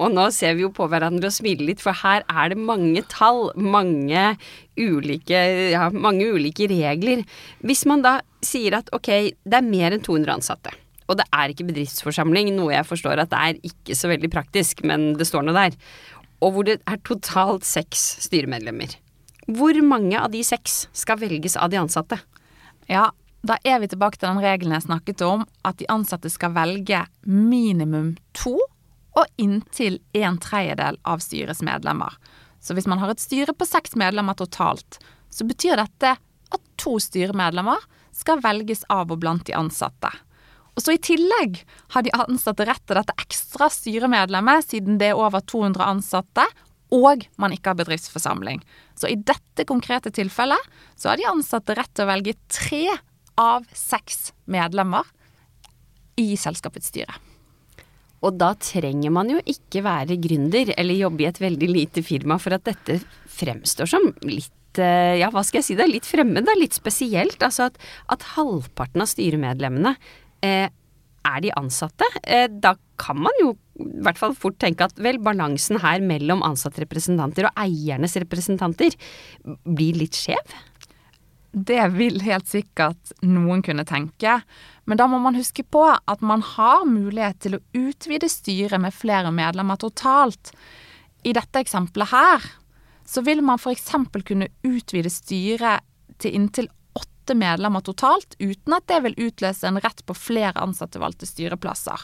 Og 0.00 0.12
nå 0.12 0.26
ser 0.34 0.56
vi 0.58 0.64
jo 0.66 0.72
på 0.76 0.86
hverandre 0.92 1.30
og 1.30 1.34
smiler 1.34 1.70
litt, 1.70 1.82
for 1.84 1.96
her 1.96 2.24
er 2.28 2.52
det 2.52 2.60
mange 2.60 3.02
tall, 3.12 3.48
mange 3.56 4.34
ulike, 4.76 5.40
ja, 5.72 5.88
mange 5.92 6.28
ulike 6.28 6.68
regler. 6.70 7.24
Hvis 7.64 7.86
man 7.88 8.04
da 8.04 8.18
sier 8.44 8.76
at 8.80 8.92
ok, 8.96 9.10
det 9.32 9.60
er 9.60 9.66
mer 9.66 9.96
enn 9.96 10.04
200 10.04 10.36
ansatte, 10.36 10.76
og 11.08 11.18
det 11.18 11.26
er 11.34 11.52
ikke 11.52 11.68
bedriftsforsamling, 11.72 12.52
noe 12.54 12.74
jeg 12.76 12.88
forstår 12.88 13.24
at 13.24 13.32
det 13.32 13.40
er 13.40 13.60
ikke 13.72 13.96
så 13.98 14.12
veldig 14.12 14.30
praktisk, 14.32 14.84
men 14.86 15.14
det 15.18 15.28
står 15.28 15.46
nå 15.46 15.56
der. 15.56 15.76
Og 16.44 16.54
hvor 16.54 16.68
det 16.68 16.78
er 16.88 17.00
totalt 17.04 17.66
seks 17.68 18.04
styremedlemmer. 18.28 18.94
Hvor 19.50 19.74
mange 19.82 20.14
av 20.20 20.30
de 20.30 20.42
seks 20.46 20.84
skal 20.94 21.18
velges 21.18 21.56
av 21.58 21.72
de 21.72 21.80
ansatte? 21.80 22.20
Ja, 22.86 23.08
da 23.42 23.56
er 23.66 23.80
vi 23.82 23.88
tilbake 23.90 24.20
til 24.20 24.28
den 24.28 24.42
regelen 24.44 24.76
jeg 24.76 24.84
snakket 24.86 25.24
om, 25.26 25.42
at 25.66 25.80
de 25.80 25.88
ansatte 25.90 26.30
skal 26.30 26.52
velge 26.54 27.00
minimum 27.26 28.12
to 28.36 28.54
og 29.18 29.26
inntil 29.42 29.98
en 30.14 30.38
tredjedel 30.38 31.00
av 31.02 31.22
styrets 31.24 31.64
medlemmer. 31.66 32.14
Så 32.62 32.76
hvis 32.76 32.86
man 32.86 33.00
har 33.02 33.10
et 33.10 33.22
styre 33.22 33.54
på 33.56 33.66
seks 33.66 33.96
medlemmer 33.98 34.36
totalt, 34.38 35.00
så 35.32 35.46
betyr 35.48 35.80
dette 35.80 36.14
at 36.14 36.62
to 36.78 36.98
styremedlemmer 37.02 37.82
skal 38.14 38.42
velges 38.44 38.84
av 38.92 39.10
og 39.10 39.22
blant 39.22 39.46
de 39.48 39.56
ansatte. 39.56 40.10
Og 40.76 40.84
så 40.84 40.94
I 40.94 41.02
tillegg 41.02 41.62
har 41.96 42.04
de 42.06 42.14
ansatte 42.14 42.66
rett 42.68 42.82
til 42.86 43.00
dette 43.00 43.16
ekstra 43.18 43.70
styremedlemmet, 43.72 44.68
siden 44.70 45.00
det 45.00 45.10
er 45.10 45.18
over 45.18 45.42
200 45.42 45.82
ansatte, 45.82 46.46
og 46.94 47.26
man 47.40 47.54
ikke 47.54 47.72
har 47.72 47.78
bedriftsforsamling. 47.78 48.62
Så 49.00 49.08
i 49.08 49.16
dette 49.16 49.64
konkrete 49.68 50.12
tilfellet 50.12 50.60
så 50.98 51.10
har 51.10 51.20
de 51.20 51.28
ansatte 51.30 51.76
rett 51.78 51.92
til 51.94 52.04
å 52.04 52.10
velge 52.10 52.36
tre 52.52 52.84
av 53.40 53.64
seks 53.72 54.30
medlemmer 54.50 55.08
i 56.20 56.34
selskapets 56.36 56.90
styre. 56.92 57.16
Og 58.20 58.36
da 58.36 58.52
trenger 58.60 59.12
man 59.14 59.30
jo 59.32 59.40
ikke 59.48 59.82
være 59.84 60.18
gründer 60.20 60.74
eller 60.76 60.98
jobbe 60.98 61.24
i 61.24 61.28
et 61.30 61.40
veldig 61.40 61.68
lite 61.70 62.02
firma 62.04 62.36
for 62.40 62.52
at 62.56 62.66
dette 62.68 62.98
fremstår 63.32 63.88
som 63.88 64.10
litt 64.26 64.80
eh, 64.80 65.16
ja, 65.22 65.30
hva 65.32 65.40
skal 65.46 65.62
jeg 65.62 65.70
si, 65.70 65.78
det 65.78 65.86
er 65.86 65.94
litt 65.94 66.08
fremmed, 66.08 66.44
det 66.44 66.52
er 66.52 66.60
litt 66.60 66.76
spesielt. 66.76 67.40
Altså 67.40 67.70
at, 67.70 67.80
at 68.12 68.28
halvparten 68.34 69.00
av 69.00 69.08
styremedlemmene 69.08 69.94
eh, 70.44 70.68
er 71.30 71.40
de 71.44 71.54
ansatte, 71.56 72.06
eh, 72.24 72.46
da 72.52 72.74
kan 73.00 73.18
man 73.18 73.36
jo 73.40 73.54
i 73.80 74.02
hvert 74.04 74.18
fall 74.20 74.34
fort 74.36 74.58
tenke 74.60 74.84
at 74.84 74.98
vel, 75.00 75.18
balansen 75.24 75.80
her 75.80 76.02
mellom 76.04 76.44
ansattrepresentanter 76.46 77.48
og 77.48 77.62
eiernes 77.62 78.18
representanter 78.20 78.96
blir 79.64 79.96
litt 79.96 80.18
skjev? 80.18 80.58
Det 81.50 81.80
vil 81.96 82.20
helt 82.22 82.46
sikkert 82.46 83.14
noen 83.26 83.64
kunne 83.66 83.82
tenke, 83.88 84.36
men 84.86 85.00
da 85.00 85.08
må 85.10 85.18
man 85.22 85.38
huske 85.38 85.64
på 85.66 85.82
at 85.90 86.22
man 86.22 86.44
har 86.46 86.84
mulighet 86.86 87.40
til 87.42 87.56
å 87.56 87.62
utvide 87.74 88.30
styret 88.30 88.78
med 88.82 88.94
flere 88.94 89.32
medlemmer 89.34 89.80
totalt. 89.80 90.52
I 91.26 91.34
dette 91.36 91.64
eksempelet 91.64 92.12
her 92.12 92.46
så 93.10 93.24
vil 93.26 93.42
man 93.42 93.58
f.eks. 93.58 93.90
kunne 94.22 94.52
utvide 94.62 95.10
styret 95.10 95.82
til 96.22 96.36
inntil 96.36 96.70
åtte 97.30 97.38
medlemmer 97.38 97.80
totalt, 97.80 98.34
uten 98.38 98.74
at 98.74 98.88
det 98.90 98.96
vil 99.04 99.14
utløse 99.28 99.68
en 99.68 99.78
rett 99.78 100.00
på 100.06 100.14
flere 100.18 100.58
ansattevalgte 100.58 101.28
styreplasser. 101.28 102.00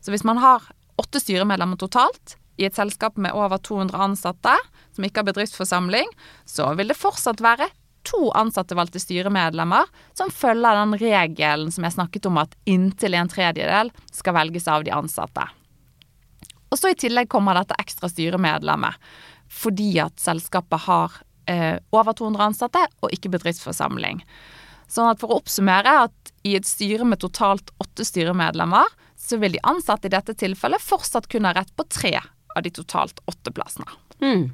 Så 0.00 0.12
hvis 0.12 0.22
man 0.22 0.38
har 0.38 0.62
åtte 0.96 1.18
styremedlemmer 1.18 1.76
totalt 1.76 2.36
i 2.58 2.66
et 2.68 2.76
selskap 2.78 3.16
med 3.18 3.34
over 3.34 3.58
200 3.58 3.98
ansatte, 3.98 4.54
som 4.94 5.04
ikke 5.04 5.24
har 5.24 5.26
bedriftsforsamling, 5.32 6.06
så 6.46 6.70
vil 6.78 6.92
det 6.92 6.98
fortsatt 6.98 7.42
være 7.42 7.66
to 8.06 8.30
ansattevalgte 8.38 9.02
styremedlemmer 9.02 9.90
som 10.14 10.30
følger 10.30 10.78
den 10.78 10.94
regelen 11.00 11.72
som 11.74 11.82
jeg 11.82 11.96
snakket 11.96 12.28
om 12.30 12.38
at 12.38 12.54
inntil 12.70 13.16
en 13.18 13.30
tredjedel 13.30 13.90
skal 14.14 14.36
velges 14.36 14.68
av 14.70 14.86
de 14.86 14.94
ansatte. 14.94 15.42
Og 16.70 16.78
så 16.78 16.92
i 16.92 17.00
tillegg 17.00 17.26
kommer 17.32 17.58
dette 17.58 17.74
ekstra 17.82 18.06
styremedlemmet 18.12 18.94
fordi 19.50 19.96
at 20.04 20.20
selskapet 20.22 20.86
har 20.86 21.18
eh, 21.50 21.80
over 21.90 22.14
200 22.14 22.46
ansatte 22.52 22.84
og 23.02 23.10
ikke 23.16 23.32
bedriftsforsamling. 23.34 24.22
Sånn 24.88 25.10
at 25.10 25.20
for 25.20 25.32
å 25.32 25.40
oppsummere 25.42 25.94
at 26.06 26.32
i 26.48 26.54
et 26.56 26.68
styre 26.68 27.04
med 27.08 27.20
totalt 27.20 27.72
åtte 27.82 28.06
styremedlemmer, 28.08 28.88
så 29.18 29.36
vil 29.42 29.56
de 29.56 29.64
ansatte 29.68 30.08
i 30.08 30.14
dette 30.14 30.36
tilfellet 30.38 30.82
fortsatt 30.82 31.28
kunne 31.30 31.50
ha 31.50 31.58
rett 31.58 31.74
på 31.76 31.84
tre 31.92 32.14
av 32.18 32.64
de 32.64 32.72
totalt 32.72 33.20
åtte 33.28 33.52
plassene. 33.54 33.90
Mm. 34.22 34.48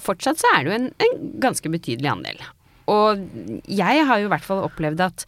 Fortsatt 0.00 0.40
så 0.40 0.50
er 0.54 0.64
det 0.64 0.70
jo 0.70 0.78
en, 0.78 0.88
en 1.04 1.18
ganske 1.42 1.72
betydelig 1.72 2.10
andel. 2.10 2.40
Og 2.88 3.20
jeg 3.68 4.04
har 4.08 4.20
jo 4.20 4.28
i 4.28 4.32
hvert 4.32 4.46
fall 4.46 4.64
opplevd 4.64 5.02
at 5.04 5.26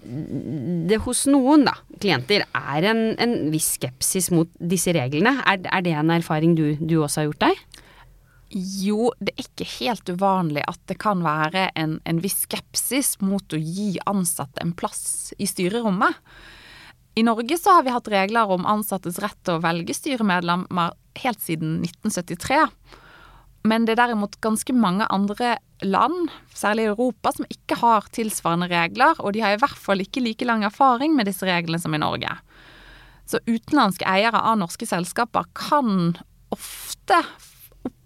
det 0.00 0.96
hos 1.04 1.26
noen 1.28 1.66
da, 1.66 1.74
klienter 2.00 2.46
er 2.56 2.86
en, 2.88 3.02
en 3.20 3.34
viss 3.52 3.74
skepsis 3.76 4.30
mot 4.32 4.48
disse 4.56 4.94
reglene. 4.96 5.34
Er, 5.44 5.60
er 5.68 5.84
det 5.84 5.92
en 5.98 6.12
erfaring 6.14 6.54
du, 6.56 6.72
du 6.80 7.00
også 7.02 7.22
har 7.22 7.28
gjort 7.28 7.44
deg? 7.48 7.64
Jo, 8.50 9.12
det 9.22 9.36
er 9.36 9.44
ikke 9.44 9.66
helt 9.78 10.10
uvanlig 10.10 10.64
at 10.66 10.80
det 10.90 10.96
kan 10.98 11.20
være 11.22 11.68
en, 11.78 12.00
en 12.02 12.22
viss 12.22 12.40
skepsis 12.48 13.14
mot 13.22 13.54
å 13.54 13.60
gi 13.60 13.92
ansatte 14.10 14.58
en 14.64 14.72
plass 14.74 15.30
i 15.38 15.46
styrerommet. 15.46 16.18
I 17.14 17.22
Norge 17.26 17.58
så 17.58 17.76
har 17.76 17.84
vi 17.86 17.94
hatt 17.94 18.10
regler 18.10 18.50
om 18.50 18.66
ansattes 18.66 19.20
rett 19.22 19.38
til 19.46 19.58
å 19.58 19.62
velge 19.62 19.94
styremedlemmer 19.94 20.96
helt 21.22 21.42
siden 21.42 21.78
1973. 21.84 22.64
Men 23.70 23.84
det 23.84 23.94
er 23.94 24.00
derimot 24.06 24.38
ganske 24.42 24.74
mange 24.74 25.06
andre 25.12 25.56
land, 25.84 26.30
særlig 26.56 26.86
i 26.86 26.90
Europa, 26.94 27.34
som 27.36 27.48
ikke 27.52 27.78
har 27.82 28.08
tilsvarende 28.14 28.70
regler, 28.72 29.18
og 29.20 29.34
de 29.36 29.44
har 29.44 29.54
i 29.54 29.60
hvert 29.60 29.78
fall 29.78 30.02
ikke 30.02 30.22
like 30.24 30.48
lang 30.48 30.64
erfaring 30.66 31.14
med 31.14 31.28
disse 31.28 31.46
reglene 31.46 31.80
som 31.82 31.94
i 31.94 32.00
Norge. 32.02 32.34
Så 33.30 33.38
utenlandske 33.46 34.08
eiere 34.10 34.40
av 34.42 34.58
norske 34.58 34.88
selskaper 34.88 35.46
kan 35.54 36.16
ofte 36.50 37.20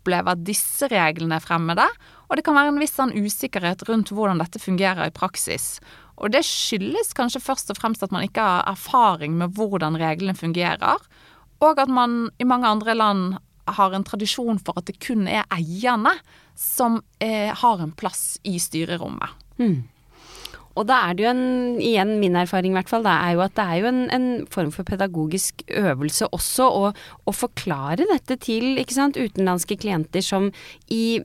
opplever 0.04 0.37
at 0.37 0.44
disse 0.44 0.88
reglene 0.92 1.38
er 1.40 1.44
fremmede, 1.44 1.87
og 2.28 2.37
det 2.37 2.44
kan 2.44 2.56
være 2.56 2.75
en 2.75 2.80
viss 2.82 2.94
sånn 2.99 3.14
usikkerhet 3.16 3.87
rundt 3.88 4.12
hvordan 4.12 4.40
dette 4.42 4.61
fungerer 4.61 5.08
i 5.08 5.14
praksis. 5.14 5.80
Og 6.20 6.30
det 6.34 6.44
skyldes 6.46 7.14
kanskje 7.16 7.42
først 7.42 7.73
og 7.73 7.80
fremst 7.80 8.04
at 8.04 8.12
man 8.14 8.26
ikke 8.26 8.44
har 8.44 8.68
erfaring 8.70 9.34
med 9.40 9.56
hvordan 9.56 9.99
reglene 9.99 10.37
fungerer, 10.37 11.00
og 11.64 11.80
at 11.80 11.88
man 11.88 12.28
i 12.38 12.46
mange 12.46 12.68
andre 12.68 12.94
land 12.94 13.37
har 13.64 13.94
en 13.96 14.04
tradisjon 14.04 14.61
for 14.61 14.76
at 14.76 14.90
det 14.90 15.00
kun 15.00 15.25
er 15.25 15.46
eierne 15.54 16.12
som 16.58 17.00
eh, 17.25 17.49
har 17.56 17.80
en 17.80 17.94
plass 17.96 18.37
i 18.44 18.58
styrerommet. 18.61 19.32
Mm. 19.56 19.87
Og 20.74 20.86
da 20.88 20.96
er 21.06 21.14
det 21.14 21.24
jo 21.24 21.30
en, 21.30 21.42
igjen 21.78 22.16
min 22.18 22.38
erfaring 22.38 22.74
i 22.74 22.78
hvert 22.78 22.90
fall, 22.90 23.04
det 23.06 23.12
er 23.14 23.34
jo 23.36 23.42
at 23.44 23.54
det 23.54 23.64
er 23.64 23.80
jo 23.80 23.90
en, 23.90 24.00
en 24.14 24.26
form 24.50 24.72
for 24.74 24.86
pedagogisk 24.88 25.62
øvelse 25.70 26.26
også 26.34 26.66
å, 26.66 26.88
å, 26.90 27.34
forklare 27.34 28.08
dette 28.10 28.36
til 28.42 28.80
sant, 28.90 29.18
utenlandske 29.18 29.78
klienter 29.78 30.24
som 30.24 30.48
i, 30.90 31.20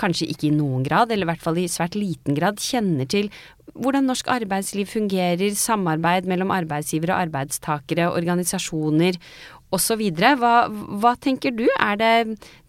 kanskje 0.00 0.30
ikke 0.32 0.48
i 0.48 0.54
noen 0.56 0.86
grad, 0.86 1.12
eller 1.12 1.28
i 1.28 1.32
hvert 1.34 1.44
fall 1.44 1.60
i 1.60 1.68
svært 1.70 1.98
liten 1.98 2.38
grad, 2.38 2.62
kjenner 2.64 3.08
til 3.10 3.28
hvordan 3.74 4.06
norsk 4.08 4.28
arbeidsliv 4.30 4.88
fungerer, 4.88 5.52
samarbeid 5.58 6.28
mellom 6.30 6.52
arbeidsgivere 6.54 7.12
og 7.12 7.26
arbeidstakere, 7.26 8.08
organisasjoner 8.12 9.18
osv. 9.74 10.04
Hva, 10.40 10.54
hva 10.70 11.14
tenker 11.20 11.52
du? 11.56 11.66
Det, 12.00 12.14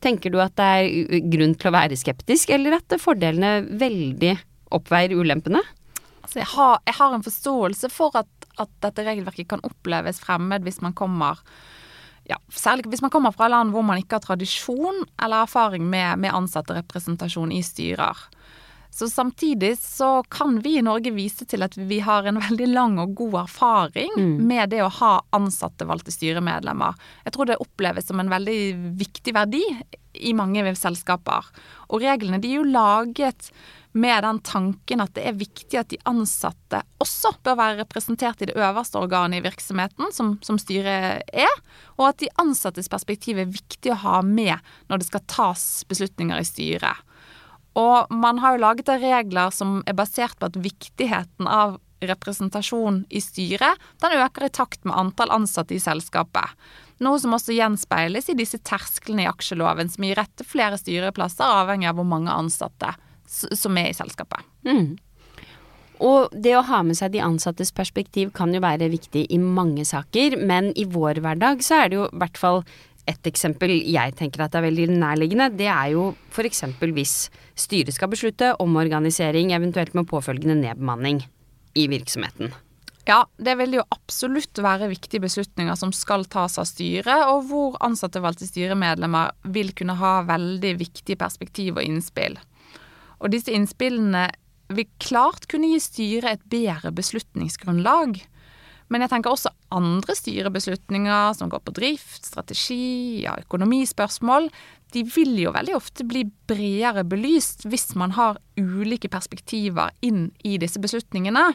tenker 0.03 0.33
du 0.33 0.41
at 0.43 0.55
det 0.59 0.69
er 0.81 1.23
grunn 1.31 1.55
til 1.55 1.71
å 1.71 1.75
være 1.77 1.99
skeptisk, 1.99 2.51
eller 2.55 2.79
at 2.79 2.99
fordelene 3.01 3.77
veldig 3.79 4.35
oppveier 4.75 5.15
ulempene? 5.15 5.61
Altså 6.35 6.43
jeg, 6.43 6.59
har, 6.59 6.79
jeg, 6.83 6.95
har, 6.97 7.13
en 7.15 7.23
forståelse 7.23 7.89
for 7.93 8.15
at, 8.19 8.47
at, 8.59 8.71
dette 8.83 9.03
regelverket 9.07 9.47
kan 9.53 9.61
oppleves 9.63 10.19
fremmed 10.19 10.65
hvis 10.67 10.81
man 10.83 10.91
kommer 10.91 11.39
ja, 12.27 12.35
Særlig 12.51 12.89
hvis 12.91 13.03
man 13.05 13.13
kommer 13.13 13.31
fra 13.31 13.47
land 13.47 13.71
hvor 13.71 13.85
man 13.85 14.01
ikke 14.01 14.17
har 14.17 14.25
tradisjon 14.25 15.05
eller 15.21 15.45
erfaring 15.45 15.85
med, 15.87 16.19
med 16.19 16.35
ansatterepresentasjon 16.35 17.53
i 17.55 17.61
styrer. 17.63 18.17
Så 18.91 19.07
samtidig 19.11 19.77
så 19.79 20.23
kan 20.33 20.57
vi 20.65 20.73
i 20.79 20.83
Norge 20.83 21.13
vise 21.15 21.45
til 21.47 21.63
at 21.63 21.77
vi 21.77 22.01
har 22.03 22.27
en 22.27 22.41
veldig 22.49 22.67
lang 22.73 22.99
og 22.99 23.15
god 23.15 23.39
erfaring 23.45 24.11
mm. 24.17 24.35
med 24.49 24.73
det 24.73 24.81
å 24.83 24.91
ha 24.99 25.13
ansatte 25.37 25.87
styremedlemmer. 25.87 26.99
Jeg 27.23 27.37
tror 27.37 27.47
det 27.47 27.61
oppleves 27.63 28.09
som 28.09 28.19
en 28.19 28.33
veldig 28.33 28.59
viktig 28.99 29.35
verdi 29.37 29.63
i 30.15 30.35
mange 30.35 30.65
selskaper. 30.75 31.47
Og 31.87 32.03
reglene 32.03 32.41
de 32.41 32.51
er 32.51 32.59
jo 32.59 32.67
laget 32.67 33.51
med 33.95 34.25
den 34.25 34.41
tanken 34.43 35.01
at 35.03 35.13
det 35.15 35.23
er 35.23 35.37
viktig 35.39 35.79
at 35.79 35.91
de 35.93 35.99
ansatte 36.09 36.81
også 36.99 37.31
bør 37.45 37.55
være 37.61 37.77
representert 37.79 38.41
i 38.43 38.49
det 38.49 38.57
øverste 38.59 38.99
organet 38.99 39.39
i 39.39 39.45
virksomheten, 39.45 40.11
som, 40.11 40.33
som 40.43 40.59
styret 40.59 41.23
er, 41.31 41.53
og 41.95 42.09
at 42.09 42.19
de 42.19 42.31
ansattes 42.41 42.91
perspektiv 42.91 43.39
er 43.39 43.53
viktig 43.53 43.93
å 43.93 44.01
ha 44.03 44.19
med 44.25 44.59
når 44.91 44.99
det 44.99 45.07
skal 45.07 45.23
tas 45.31 45.65
beslutninger 45.87 46.43
i 46.43 46.47
styret. 46.47 47.05
Og 47.79 48.11
man 48.11 48.39
har 48.43 48.55
jo 48.55 48.63
laget 48.65 48.91
regler 48.99 49.51
som 49.55 49.79
er 49.87 49.95
basert 49.95 50.35
på 50.39 50.51
at 50.51 50.59
viktigheten 50.59 51.47
av 51.47 51.79
representasjon 52.05 53.05
i 53.09 53.23
styret, 53.23 53.79
den 54.03 54.19
øker 54.19 54.47
i 54.47 54.51
takt 54.53 54.83
med 54.83 54.95
antall 54.99 55.31
ansatte 55.31 55.75
i 55.75 55.81
selskapet. 55.81 56.51
Noe 57.03 57.19
som 57.19 57.35
også 57.35 57.55
gjenspeiles 57.55 58.27
i 58.31 58.37
disse 58.37 58.59
tersklene 58.63 59.23
i 59.23 59.31
aksjeloven, 59.31 59.87
som 59.91 60.03
gir 60.03 60.19
rett 60.19 60.31
til 60.35 60.47
flere 60.47 60.79
styreplasser, 60.79 61.47
avhengig 61.47 61.89
av 61.91 61.99
hvor 61.99 62.07
mange 62.07 62.31
ansatte 62.31 62.93
som 63.27 63.77
er 63.81 63.91
i 63.91 63.97
selskapet. 63.97 64.45
Mm. 64.67 64.95
Og 66.03 66.33
det 66.33 66.55
å 66.57 66.65
ha 66.67 66.81
med 66.83 66.97
seg 66.97 67.13
de 67.13 67.23
ansattes 67.23 67.71
perspektiv 67.75 68.33
kan 68.35 68.51
jo 68.53 68.63
være 68.63 68.91
viktig 68.91 69.27
i 69.31 69.39
mange 69.39 69.85
saker, 69.87 70.35
men 70.43 70.73
i 70.75 70.83
vår 70.91 71.21
hverdag 71.23 71.63
så 71.63 71.83
er 71.83 71.91
det 71.91 71.99
jo 72.01 72.09
i 72.09 72.19
hvert 72.19 72.39
fall 72.39 72.61
et 73.05 73.29
eksempel 73.29 73.69
jeg 73.69 74.15
tenker 74.17 74.43
at 74.43 74.55
er 74.57 74.65
veldig 74.65 74.89
nærliggende. 74.97 75.51
Det 75.55 75.69
er 75.69 75.93
jo 75.93 76.09
f.eks. 76.33 76.63
hvis 76.81 77.15
styret 77.55 77.95
skal 77.95 78.11
beslutte 78.11 78.55
omorganisering, 78.59 79.53
eventuelt 79.53 79.93
med 79.95 80.09
påfølgende 80.09 80.57
nedbemanning 80.63 81.21
i 81.77 81.87
virksomheten. 81.91 82.53
Ja, 83.05 83.19
det 83.37 83.53
vil 83.59 83.77
jo 83.77 83.83
absolutt 83.93 84.57
være 84.65 84.89
viktige 84.89 85.21
beslutninger 85.21 85.77
som 85.77 85.91
skal 85.93 86.25
tas 86.25 86.57
av 86.57 86.65
styret, 86.65 87.27
og 87.29 87.45
hvor 87.51 87.77
ansattevalgte 87.85 88.47
styremedlemmer 88.49 89.35
vil 89.53 89.69
kunne 89.77 89.93
ha 89.99 90.15
veldig 90.25 90.73
viktige 90.79 91.19
perspektiv 91.21 91.77
og 91.77 91.85
innspill. 91.85 92.39
Og 93.21 93.31
disse 93.33 93.53
innspillene 93.53 94.27
vil 94.75 94.87
klart 95.01 95.45
kunne 95.51 95.69
gi 95.73 95.81
styret 95.83 96.39
et 96.39 96.47
bedre 96.51 96.91
beslutningsgrunnlag. 96.95 98.17
Men 98.93 99.01
jeg 99.01 99.11
tenker 99.11 99.33
også 99.33 99.51
andre 99.73 100.13
styrebeslutninger 100.17 101.33
som 101.37 101.49
går 101.49 101.63
på 101.65 101.73
drift, 101.79 102.25
strategi, 102.27 103.23
ja, 103.23 103.33
økonomispørsmål, 103.41 104.51
de 104.93 105.03
vil 105.09 105.33
jo 105.41 105.53
veldig 105.55 105.75
ofte 105.75 106.05
bli 106.07 106.23
bredere 106.47 107.03
belyst 107.07 107.65
hvis 107.67 107.95
man 107.99 108.13
har 108.15 108.37
ulike 108.59 109.09
perspektiver 109.11 109.91
inn 110.05 110.29
i 110.45 110.55
disse 110.61 110.79
beslutningene. 110.81 111.49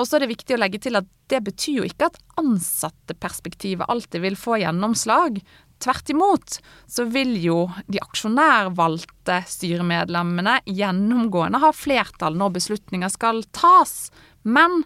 Og 0.00 0.06
så 0.08 0.16
er 0.16 0.24
det 0.24 0.32
viktig 0.32 0.56
å 0.56 0.60
legge 0.62 0.80
til 0.82 0.96
at 0.96 1.08
det 1.30 1.42
betyr 1.46 1.82
jo 1.82 1.86
ikke 1.86 2.08
at 2.08 2.18
ansatteperspektivet 2.40 3.90
alltid 3.92 4.24
vil 4.24 4.38
få 4.38 4.56
gjennomslag. 4.62 5.42
Tvert 5.80 6.10
imot 6.12 6.58
så 6.90 7.06
vil 7.08 7.36
jo 7.40 7.62
de 7.88 8.00
aksjonærvalgte 8.02 9.38
styremedlemmene 9.48 10.58
gjennomgående 10.68 11.62
ha 11.62 11.70
flertall 11.72 12.36
når 12.36 12.56
beslutninger 12.58 13.12
skal 13.12 13.40
tas. 13.56 14.10
Men 14.42 14.82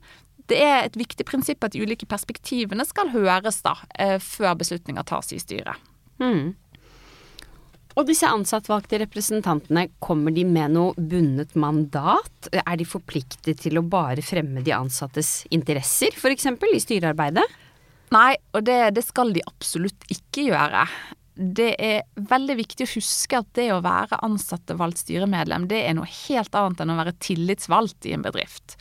det 0.51 0.61
er 0.63 0.85
et 0.85 0.99
viktig 0.99 1.27
prinsipp 1.27 1.65
at 1.67 1.75
de 1.75 1.83
ulike 1.83 2.07
perspektivene 2.07 2.87
skal 2.87 3.11
høres 3.15 3.63
da, 3.65 3.75
eh, 3.99 4.21
før 4.23 4.55
beslutninger 4.61 5.07
tas 5.09 5.33
i 5.33 5.41
styret. 5.43 5.81
Mm. 6.23 6.55
Og 7.95 8.09
disse 8.09 8.27
ansattvalgte 8.27 8.99
representantene, 9.05 9.87
kommer 10.03 10.35
de 10.35 10.43
med 10.47 10.75
noe 10.75 10.95
bundet 10.99 11.55
mandat? 11.55 12.49
Er 12.51 12.77
de 12.77 12.87
forpliktet 12.87 13.63
til 13.63 13.79
å 13.79 13.87
bare 13.87 14.23
fremme 14.23 14.65
de 14.67 14.75
ansattes 14.75 15.45
interesser, 15.55 16.11
f.eks. 16.15 16.47
i 16.51 16.83
styrearbeidet? 16.83 17.47
Nei, 18.13 18.35
og 18.53 18.65
det, 18.67 18.79
det 18.97 19.05
skal 19.07 19.33
de 19.35 19.43
absolutt 19.49 20.05
ikke 20.13 20.49
gjøre. 20.51 20.85
Det 21.35 21.73
er 21.83 22.05
veldig 22.31 22.59
viktig 22.61 22.87
å 22.87 22.93
huske 22.93 23.41
at 23.41 23.49
det 23.59 23.71
å 23.75 23.81
være 23.83 24.21
ansatte-valgt 24.23 25.03
styremedlem, 25.03 25.67
det 25.71 25.81
er 25.89 25.97
noe 25.99 26.07
helt 26.29 26.55
annet 26.55 26.85
enn 26.85 26.95
å 26.95 27.01
være 27.01 27.17
tillitsvalgt 27.25 28.07
i 28.07 28.15
en 28.15 28.23
bedrift. 28.23 28.77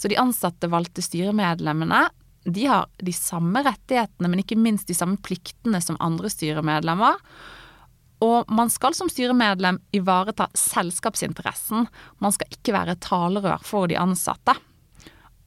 Så 0.00 0.08
de 0.08 0.16
ansatte-valgte 0.20 1.04
styremedlemmene 1.04 2.06
de 2.48 2.64
har 2.70 2.86
de 3.04 3.12
samme 3.12 3.60
rettighetene, 3.66 4.30
men 4.30 4.40
ikke 4.40 4.56
minst 4.56 4.88
de 4.88 4.96
samme 4.96 5.20
pliktene 5.20 5.80
som 5.84 5.98
andre 6.00 6.30
styremedlemmer. 6.32 7.20
Og 8.24 8.48
man 8.52 8.72
skal 8.72 8.96
som 8.96 9.10
styremedlem 9.12 9.76
ivareta 9.96 10.48
selskapsinteressen. 10.56 11.84
Man 12.20 12.32
skal 12.32 12.56
ikke 12.56 12.74
være 12.76 12.96
talerør 13.00 13.60
for 13.64 13.92
de 13.92 13.98
ansatte. 14.00 14.56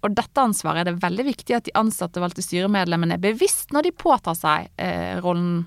Og 0.04 0.16
dette 0.16 0.44
ansvaret 0.44 0.84
er 0.84 0.92
det 0.92 1.04
veldig 1.04 1.26
viktig 1.30 1.56
at 1.56 1.68
de 1.68 1.76
ansatte 1.80 2.22
valgte 2.24 2.44
styremedlemmene 2.44 3.16
er 3.16 3.24
bevisst 3.24 3.72
når 3.76 3.88
de 3.88 3.98
påtar 4.04 4.36
seg 4.38 4.72
eh, 4.76 5.20
rollen 5.24 5.64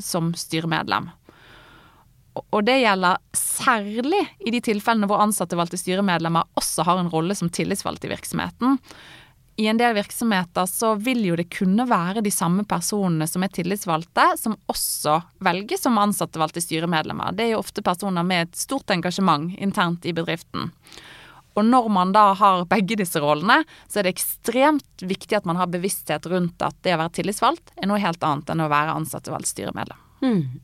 som 0.00 0.30
styremedlem. 0.38 1.10
Og 2.54 2.62
det 2.64 2.78
gjelder 2.80 3.18
særlig 3.36 4.20
i 4.46 4.52
de 4.54 4.60
tilfellene 4.62 5.08
hvor 5.10 5.22
ansatte 5.22 5.58
valgte 5.58 5.80
styremedlemmer 5.80 6.46
også 6.58 6.86
har 6.86 7.00
en 7.00 7.10
rolle 7.10 7.34
som 7.36 7.50
tillitsvalgt 7.50 8.06
i 8.06 8.12
virksomheten. 8.12 8.78
I 9.60 9.66
en 9.68 9.80
del 9.80 9.92
virksomheter 9.98 10.64
så 10.70 10.94
vil 11.02 11.24
jo 11.26 11.34
det 11.36 11.50
kunne 11.52 11.84
være 11.90 12.22
de 12.24 12.30
samme 12.32 12.62
personene 12.64 13.26
som 13.28 13.42
er 13.44 13.50
tillitsvalgte, 13.52 14.30
som 14.40 14.54
også 14.70 15.18
velges 15.44 15.82
som 15.84 15.98
ansatte 16.00 16.40
valgte 16.40 16.62
styremedlemmer. 16.64 17.34
Det 17.36 17.48
er 17.48 17.52
jo 17.56 17.64
ofte 17.64 17.84
personer 17.84 18.24
med 18.24 18.46
et 18.46 18.62
stort 18.62 18.94
engasjement 18.94 19.50
internt 19.58 20.06
i 20.06 20.14
bedriften. 20.16 20.70
Og 21.58 21.66
når 21.66 21.90
man 21.92 22.14
da 22.14 22.30
har 22.38 22.64
begge 22.70 22.98
disse 23.00 23.20
rollene, 23.22 23.62
så 23.90 24.00
er 24.00 24.06
det 24.06 24.14
ekstremt 24.16 25.04
viktig 25.04 25.40
at 25.40 25.48
man 25.48 25.58
har 25.60 25.70
bevissthet 25.72 26.28
rundt 26.30 26.62
at 26.62 26.76
det 26.86 26.94
å 26.94 27.02
være 27.02 27.16
tillitsvalgt 27.20 27.74
er 27.76 27.90
noe 27.90 28.02
helt 28.02 28.22
annet 28.26 28.52
enn 28.52 28.64
å 28.64 28.70
være 28.70 28.98
ansatt 29.00 29.30
og 29.30 29.38
valgt 29.38 29.52
styremedlem. 29.54 30.04
Mm. 30.20 30.60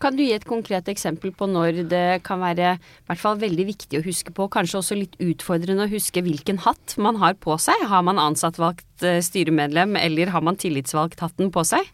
Kan 0.00 0.16
du 0.16 0.22
gi 0.24 0.32
et 0.32 0.46
konkret 0.48 0.86
eksempel 0.88 1.32
på 1.36 1.44
når 1.50 1.82
det 1.90 2.22
kan 2.24 2.40
være 2.40 2.70
i 2.78 3.08
hvert 3.10 3.20
fall 3.20 3.36
veldig 3.42 3.66
viktig 3.68 3.98
å 3.98 4.06
huske 4.06 4.32
på, 4.32 4.46
kanskje 4.48 4.78
også 4.78 4.96
litt 4.96 5.18
utfordrende 5.20 5.84
å 5.84 5.92
huske 5.92 6.22
hvilken 6.24 6.62
hatt 6.64 6.94
man 6.96 7.18
har 7.20 7.36
på 7.36 7.58
seg? 7.60 7.84
Har 7.90 8.06
man 8.06 8.20
ansattvalgt 8.22 9.04
eh, 9.04 9.20
styremedlem, 9.24 9.98
eller 10.00 10.32
har 10.32 10.46
man 10.46 10.56
tillitsvalgt 10.60 11.20
hatten 11.20 11.52
på 11.52 11.66
seg? 11.68 11.84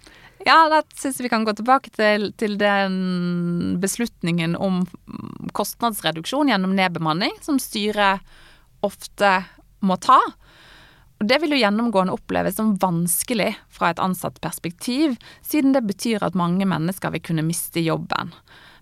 Ja, 0.47 0.69
da 0.71 0.83
syns 0.95 1.19
vi 1.21 1.29
kan 1.29 1.45
gå 1.45 1.57
tilbake 1.59 1.91
til, 1.91 2.29
til, 2.39 2.55
den 2.61 3.79
beslutningen 3.83 4.55
om 4.55 4.85
kostnadsreduksjon 5.59 6.53
gjennom 6.53 6.77
nedbemanning, 6.79 7.35
som 7.43 7.59
styret 7.59 8.23
ofte 8.87 9.33
må 9.83 9.97
ta. 9.99 10.21
Og 11.19 11.27
Det 11.27 11.41
vil 11.43 11.57
jo 11.57 11.59
gjennomgående 11.65 12.15
oppleves 12.15 12.61
som 12.61 12.77
vanskelig 12.79 13.57
fra 13.73 13.91
et 13.91 14.03
ansatt 14.03 14.39
perspektiv, 14.45 15.17
siden 15.43 15.75
det 15.75 15.83
betyr 15.89 16.23
at 16.23 16.39
mange 16.39 16.69
mennesker 16.69 17.11
vil 17.17 17.25
kunne 17.27 17.47
miste 17.47 17.83
jobben. 17.83 18.31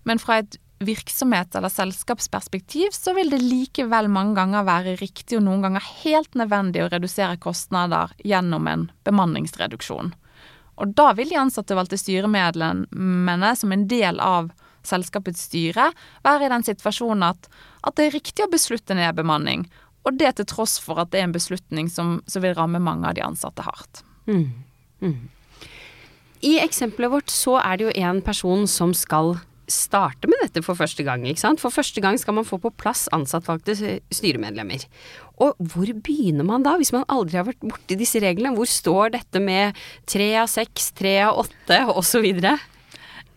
Men 0.05 0.21
fra 0.21 0.43
et 0.43 0.59
virksomhet- 0.85 1.55
eller 1.55 1.73
selskapsperspektiv 1.73 2.93
så 2.93 3.15
vil 3.15 3.31
det 3.31 3.41
likevel 3.41 4.11
mange 4.11 4.35
ganger 4.37 4.67
være 4.67 4.99
riktig 4.99 5.39
og 5.39 5.47
noen 5.47 5.65
ganger 5.65 5.87
helt 6.03 6.37
nødvendig 6.37 6.83
å 6.83 6.91
redusere 6.91 7.41
kostnader 7.41 8.13
gjennom 8.21 8.67
en 8.67 8.85
bemanningsreduksjon. 9.07 10.13
Og 10.81 10.91
da 10.97 11.11
vil 11.15 11.31
de 11.31 11.39
ansatte 11.39 11.77
valgte 11.77 11.99
styremedlemmene 11.99 13.51
som 13.55 13.71
en 13.71 13.87
del 13.91 14.19
av 14.23 14.51
selskapets 14.85 15.47
styre 15.47 15.89
være 16.25 16.45
i 16.45 16.51
den 16.51 16.65
situasjonen 16.67 17.25
at, 17.31 17.47
at 17.87 17.95
det 17.97 18.07
er 18.07 18.17
riktig 18.17 18.45
å 18.45 18.51
beslutte 18.51 18.97
nedbemanning, 18.97 19.65
og 20.05 20.19
det 20.19 20.35
til 20.37 20.47
tross 20.49 20.77
for 20.81 21.01
at 21.01 21.09
det 21.13 21.21
er 21.21 21.29
en 21.29 21.33
beslutning 21.35 21.89
som, 21.89 22.19
som 22.29 22.43
vil 22.45 22.53
ramme 22.57 22.81
mange 22.83 23.09
av 23.09 23.17
de 23.17 23.23
ansatte 23.25 23.65
hardt. 23.65 24.03
Mm. 24.29 24.51
Mm. 25.01 25.17
I 26.45 26.59
eksempelet 26.61 27.09
vårt 27.09 27.33
så 27.33 27.57
er 27.63 27.79
det 27.79 27.87
jo 27.87 27.95
en 28.05 28.21
person 28.25 28.67
som 28.69 28.93
skal 28.93 29.35
starte 29.71 30.29
med 30.29 30.39
dette 30.43 30.63
for 30.65 30.77
første 30.77 31.03
gang. 31.05 31.25
ikke 31.27 31.41
sant? 31.41 31.61
For 31.61 31.73
første 31.73 32.01
gang 32.03 32.17
skal 32.21 32.37
man 32.37 32.47
få 32.47 32.59
på 32.61 32.73
plass 32.77 33.07
ansattvalgte 33.15 33.75
styremedlemmer. 34.13 34.85
Og 35.41 35.57
hvor 35.59 35.91
begynner 36.05 36.47
man 36.47 36.63
da, 36.65 36.75
hvis 36.79 36.93
man 36.95 37.07
aldri 37.11 37.39
har 37.39 37.47
vært 37.47 37.65
borti 37.65 37.97
disse 37.99 38.21
reglene? 38.23 38.55
Hvor 38.55 38.69
står 38.69 39.15
dette 39.17 39.41
med 39.43 39.75
tre 40.09 40.31
av 40.41 40.49
seks, 40.51 40.91
tre 40.97 41.17
av 41.27 41.41
åtte 41.43 41.81
osv.? 41.91 42.29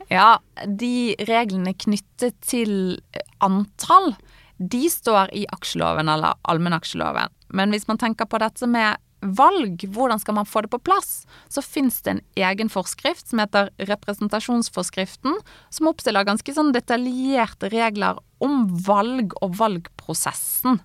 Ja, 0.09 0.31
de 0.65 1.17
reglene 1.29 1.75
knyttet 1.77 2.39
til 2.45 3.01
antall, 3.45 4.15
de 4.59 4.89
står 4.91 5.35
i 5.37 5.45
aksjeloven 5.55 6.09
eller 6.11 6.39
allmennaksjeloven. 6.49 7.35
Men 7.55 7.73
hvis 7.73 7.87
man 7.89 8.01
tenker 8.01 8.29
på 8.29 8.41
dette 8.43 8.67
med 8.69 8.99
valg, 9.21 9.83
hvordan 9.93 10.21
skal 10.23 10.37
man 10.39 10.49
få 10.49 10.63
det 10.65 10.73
på 10.73 10.81
plass, 10.83 11.27
så 11.51 11.63
fins 11.65 12.01
det 12.03 12.15
en 12.15 12.25
egen 12.49 12.71
forskrift 12.73 13.31
som 13.31 13.43
heter 13.43 13.71
representasjonsforskriften, 13.91 15.39
som 15.71 15.91
oppstiller 15.91 16.27
ganske 16.29 16.55
sånn 16.55 16.75
detaljerte 16.77 17.71
regler 17.75 18.21
om 18.45 18.67
valg 18.87 19.35
og 19.43 19.57
valgprosessen. 19.59 20.79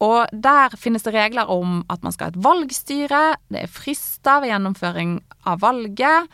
Og 0.00 0.32
der 0.32 0.72
finnes 0.80 1.04
det 1.04 1.12
regler 1.12 1.50
om 1.52 1.82
at 1.92 2.04
man 2.04 2.14
skal 2.14 2.30
ha 2.30 2.32
et 2.32 2.44
valgstyre, 2.44 3.24
det 3.52 3.64
er 3.66 3.72
frister 3.72 4.40
ved 4.40 4.54
gjennomføring 4.54 5.18
av 5.48 5.60
valget, 5.64 6.30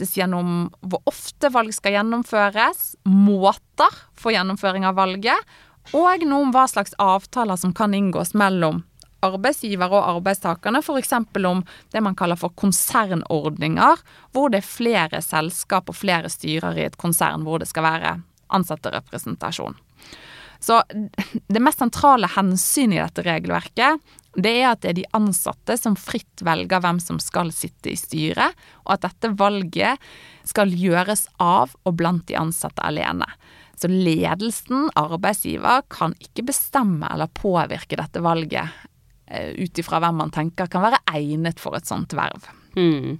det 0.00 0.08
sier 0.08 0.30
noe 0.30 0.40
om 0.40 0.60
hvor 0.80 1.02
ofte 1.10 1.50
valg 1.52 1.74
skal 1.76 1.98
gjennomføres, 1.98 2.94
måter 3.04 3.98
for 4.16 4.32
gjennomføring 4.32 4.88
av 4.88 4.96
valget, 4.96 5.36
og 5.92 6.24
noe 6.24 6.46
om 6.46 6.54
hva 6.54 6.64
slags 6.70 6.96
avtaler 7.00 7.60
som 7.60 7.74
kan 7.76 7.92
inngås 7.96 8.32
mellom 8.38 8.80
arbeidsgiver 9.26 9.92
og 9.92 10.16
arbeidstakerne, 10.16 10.82
f.eks. 10.82 11.12
om 11.46 11.62
det 11.92 12.02
man 12.04 12.16
kaller 12.18 12.38
for 12.40 12.54
konsernordninger, 12.56 14.02
hvor 14.32 14.50
det 14.52 14.62
er 14.62 14.72
flere 14.72 15.22
selskap 15.24 15.90
og 15.90 15.98
flere 15.98 16.32
styrer 16.32 16.78
i 16.78 16.88
et 16.88 16.98
konsern 17.00 17.44
hvor 17.46 17.60
det 17.62 17.68
skal 17.70 17.86
være 17.86 18.16
ansatterepresentasjon. 18.50 19.76
Så 20.60 20.82
det 21.48 21.62
mest 21.62 21.80
sentrale 21.80 22.28
hensynet 22.34 22.98
i 22.98 23.00
dette 23.00 23.24
regelverket, 23.24 24.02
det 24.36 24.52
er 24.60 24.66
at 24.70 24.82
det 24.82 24.90
er 24.90 24.98
de 25.00 25.06
ansatte 25.16 25.74
som 25.80 25.96
fritt 25.98 26.44
velger 26.46 26.82
hvem 26.84 27.00
som 27.02 27.18
skal 27.22 27.50
sitte 27.54 27.90
i 27.90 27.96
styret, 27.98 28.54
og 28.84 28.98
at 28.98 29.06
dette 29.08 29.32
valget 29.40 30.10
skal 30.46 30.70
gjøres 30.70 31.26
av 31.42 31.72
og 31.88 31.96
blant 31.98 32.28
de 32.28 32.36
ansatte 32.38 32.84
alene. 32.84 33.26
Så 33.80 33.88
ledelsen, 33.88 34.90
arbeidsgiver, 35.00 35.82
kan 35.88 36.12
ikke 36.20 36.44
bestemme 36.52 37.08
eller 37.08 37.32
påvirke 37.32 37.96
dette 37.96 38.20
valget 38.22 38.68
ut 39.30 39.82
ifra 39.82 40.00
hvem 40.02 40.22
man 40.24 40.32
tenker 40.34 40.70
kan 40.70 40.84
være 40.88 41.02
egnet 41.14 41.62
for 41.62 41.78
et 41.78 41.88
sånt 41.88 42.14
verv. 42.18 42.48
Mm. 42.78 43.18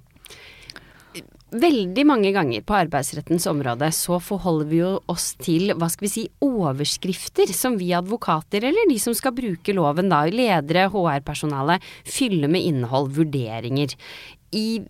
Veldig 1.51 2.03
mange 2.07 2.29
ganger 2.31 2.63
på 2.63 2.77
arbeidsrettens 2.77 3.43
område 3.51 3.89
så 3.91 4.21
forholder 4.23 4.67
vi 4.69 4.77
jo 4.79 4.91
oss 5.11 5.33
til, 5.43 5.73
hva 5.75 5.89
skal 5.91 6.05
vi 6.07 6.11
si, 6.13 6.23
overskrifter 6.47 7.51
som 7.51 7.75
vi 7.79 7.89
advokater 7.97 8.63
eller 8.69 8.87
de 8.87 8.95
som 9.03 9.15
skal 9.17 9.35
bruke 9.35 9.75
loven 9.75 10.07
da, 10.13 10.21
ledere, 10.31 10.87
HR-personale, 10.93 11.81
fyller 12.07 12.51
med 12.51 12.63
innhold, 12.69 13.11
vurderinger 13.19 13.97
i 14.55 14.81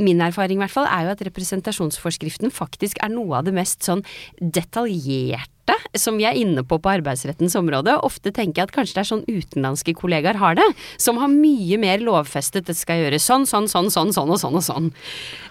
min 0.00 0.20
erfaring 0.24 0.58
i 0.58 0.64
hvert 0.64 0.72
fall, 0.72 0.88
er 0.88 1.06
jo 1.06 1.14
at 1.14 1.24
representasjonsforskriften 1.28 2.52
faktisk 2.52 3.00
er 3.04 3.12
noe 3.12 3.40
av 3.40 3.48
det 3.48 3.56
mest 3.56 3.84
sånn 3.84 4.04
detaljerte 4.40 5.57
som 5.98 6.18
vi 6.20 6.26
er 6.28 6.38
inne 6.38 6.64
på 6.66 6.78
på 6.78 6.92
arbeidsrettens 6.92 7.56
område. 7.58 7.96
Ofte 8.06 8.32
tenker 8.34 8.62
jeg 8.62 8.70
at 8.70 8.76
kanskje 8.76 8.98
det 8.98 9.04
er 9.04 9.10
sånn 9.12 9.26
utenlandske 9.28 9.96
kollegaer 9.98 10.40
har 10.40 10.58
det, 10.58 10.68
som 11.00 11.20
har 11.22 11.32
mye 11.32 11.80
mer 11.80 12.04
lovfestet 12.04 12.68
det 12.68 12.76
skal 12.78 13.04
gjøres 13.04 13.26
sånn, 13.28 13.46
sånn, 13.48 13.68
sånn, 13.70 13.92
sånn, 13.92 14.14
sånn 14.14 14.34
og 14.34 14.42
sånn 14.42 14.58
og 14.58 14.66
sånn. 14.66 14.90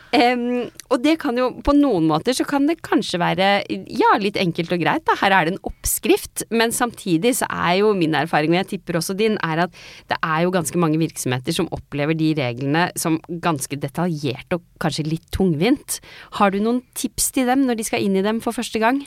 Um, 0.08 0.70
og 0.88 1.02
det 1.04 1.18
kan 1.20 1.36
jo 1.36 1.50
på 1.66 1.74
noen 1.76 2.06
måter 2.08 2.36
så 2.36 2.46
kan 2.48 2.64
det 2.70 2.78
kanskje 2.86 3.20
være 3.20 3.48
ja, 3.92 4.14
litt 4.22 4.40
enkelt 4.40 4.72
og 4.72 4.80
greit, 4.80 5.04
da. 5.08 5.18
Her 5.20 5.36
er 5.36 5.48
det 5.48 5.56
en 5.56 5.66
oppskrift, 5.68 6.46
men 6.48 6.72
samtidig 6.76 7.34
så 7.42 7.50
er 7.52 7.82
jo 7.82 7.92
min 7.98 8.16
erfaring, 8.16 8.56
og 8.56 8.62
jeg 8.62 8.70
tipper 8.72 9.02
også 9.02 9.18
din, 9.20 9.36
er 9.44 9.66
at 9.66 9.76
det 10.08 10.20
er 10.22 10.46
jo 10.46 10.54
ganske 10.56 10.80
mange 10.80 11.02
virksomheter 11.02 11.56
som 11.56 11.68
opplever 11.76 12.16
de 12.18 12.32
reglene 12.40 12.88
som 13.00 13.20
ganske 13.44 13.80
detaljert 13.84 14.56
og 14.56 14.64
kanskje 14.84 15.10
litt 15.10 15.28
tungvint. 15.36 16.00
Har 16.40 16.56
du 16.56 16.62
noen 16.64 16.86
tips 16.98 17.34
til 17.36 17.52
dem 17.52 17.68
når 17.68 17.82
de 17.82 17.90
skal 17.90 18.08
inn 18.08 18.16
i 18.16 18.26
dem 18.26 18.40
for 18.44 18.56
første 18.56 18.80
gang? 18.84 19.04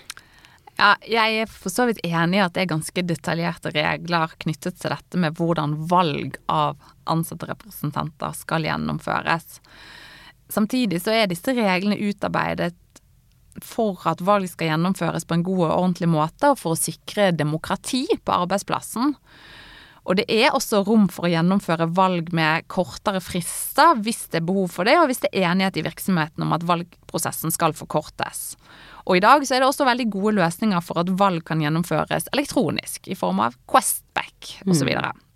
Ja, 0.81 0.95
jeg 1.05 1.43
er 1.43 1.51
for 1.53 1.69
så 1.69 1.85
vidt 1.91 1.99
enig 2.09 2.39
i 2.39 2.41
at 2.41 2.55
det 2.57 2.63
er 2.63 2.71
ganske 2.71 3.03
detaljerte 3.05 3.69
regler 3.75 4.33
knyttet 4.41 4.79
til 4.81 4.95
dette 4.95 5.19
med 5.21 5.37
hvordan 5.37 5.75
valg 5.91 6.39
av 6.49 6.79
ansattrepresentanter 7.11 8.33
skal 8.39 8.65
gjennomføres. 8.65 9.59
Samtidig 10.49 11.03
så 11.05 11.13
er 11.13 11.29
disse 11.29 11.53
reglene 11.53 12.01
utarbeidet 12.01 12.73
for 13.61 14.01
at 14.09 14.23
valg 14.25 14.49
skal 14.49 14.71
gjennomføres 14.71 15.29
på 15.29 15.37
en 15.37 15.45
god 15.45 15.67
og 15.67 15.75
ordentlig 15.75 16.09
måte, 16.09 16.55
og 16.55 16.61
for 16.63 16.73
å 16.73 16.81
sikre 16.81 17.29
demokrati 17.37 18.07
på 18.17 18.39
arbeidsplassen. 18.47 19.13
Og 20.09 20.17
det 20.17 20.25
er 20.33 20.55
også 20.57 20.81
rom 20.87 21.11
for 21.13 21.29
å 21.29 21.33
gjennomføre 21.35 21.91
valg 21.93 22.31
med 22.33 22.65
kortere 22.73 23.21
frister 23.21 23.99
hvis 24.01 24.31
det 24.33 24.41
er 24.41 24.49
behov 24.49 24.73
for 24.73 24.89
det, 24.89 24.97
og 24.97 25.11
hvis 25.11 25.21
det 25.27 25.35
er 25.35 25.51
enighet 25.51 25.77
i 25.77 25.85
virksomheten 25.91 26.47
om 26.47 26.57
at 26.57 26.65
valgprosessen 26.65 27.53
skal 27.53 27.77
forkortes. 27.77 28.55
Og 29.07 29.17
i 29.17 29.25
dag 29.25 29.47
så 29.47 29.57
er 29.57 29.63
det 29.63 29.71
også 29.71 29.89
veldig 29.89 30.09
gode 30.13 30.37
løsninger 30.41 30.85
for 30.85 31.01
at 31.03 31.11
valg 31.21 31.45
kan 31.49 31.63
gjennomføres 31.63 32.31
elektronisk, 32.35 33.09
i 33.09 33.19
form 33.19 33.43
av 33.45 33.57
Questback 33.71 34.55
osv. 34.67 34.93
Mm. 34.97 35.27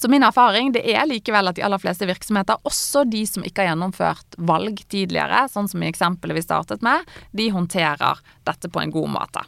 Så 0.00 0.08
min 0.08 0.24
erfaring 0.24 0.72
det 0.72 0.82
er 0.88 1.04
likevel 1.08 1.50
at 1.50 1.58
de 1.58 1.64
aller 1.66 1.80
fleste 1.82 2.08
virksomheter, 2.08 2.60
også 2.64 3.04
de 3.04 3.24
som 3.28 3.44
ikke 3.44 3.64
har 3.64 3.74
gjennomført 3.74 4.38
valg 4.38 4.80
tidligere, 4.88 5.44
sånn 5.52 5.68
som 5.68 5.82
i 5.84 5.90
eksempelet 5.90 6.40
vi 6.40 6.46
startet 6.46 6.84
med, 6.86 7.04
de 7.36 7.50
håndterer 7.52 8.22
dette 8.48 8.72
på 8.72 8.80
en 8.80 8.94
god 8.94 9.12
måte. 9.18 9.44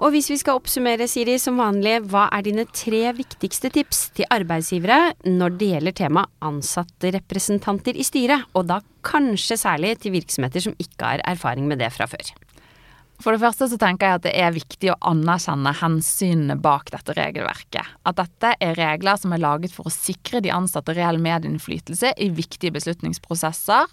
Og 0.00 0.14
hvis 0.14 0.30
vi 0.32 0.38
skal 0.40 0.56
oppsummere, 0.56 1.04
Siri, 1.10 1.34
som 1.36 1.58
vanlig, 1.60 1.98
hva 2.08 2.24
er 2.32 2.44
dine 2.46 2.64
tre 2.72 3.02
viktigste 3.12 3.68
tips 3.74 4.06
til 4.16 4.28
arbeidsgivere 4.32 5.10
når 5.28 5.58
det 5.60 5.68
gjelder 5.74 5.96
tema 5.98 6.22
ansatterepresentanter 6.48 7.98
i 8.00 8.06
styret, 8.06 8.46
og 8.56 8.70
da 8.70 8.78
kanskje 9.04 9.58
særlig 9.60 9.98
til 10.00 10.14
virksomheter 10.16 10.64
som 10.64 10.78
ikke 10.80 11.04
har 11.04 11.24
erfaring 11.28 11.68
med 11.68 11.82
det 11.84 11.92
fra 11.92 12.08
før? 12.08 12.32
For 13.20 13.36
det 13.36 13.42
første 13.42 13.68
så 13.68 13.76
tenker 13.76 14.08
jeg 14.08 14.16
at 14.16 14.24
det 14.24 14.32
er 14.40 14.56
viktig 14.56 14.88
å 14.94 14.98
anerkjenne 15.10 15.74
hensynene 15.82 16.56
bak 16.56 16.88
dette 16.94 17.12
regelverket. 17.18 17.92
At 18.08 18.16
dette 18.16 18.54
er 18.56 18.78
regler 18.80 19.20
som 19.20 19.36
er 19.36 19.44
laget 19.44 19.76
for 19.76 19.90
å 19.90 19.92
sikre 19.92 20.40
de 20.40 20.54
ansatte 20.54 20.96
reell 20.96 21.20
medinnflytelse 21.20 22.14
i 22.16 22.30
viktige 22.32 22.72
beslutningsprosesser, 22.78 23.92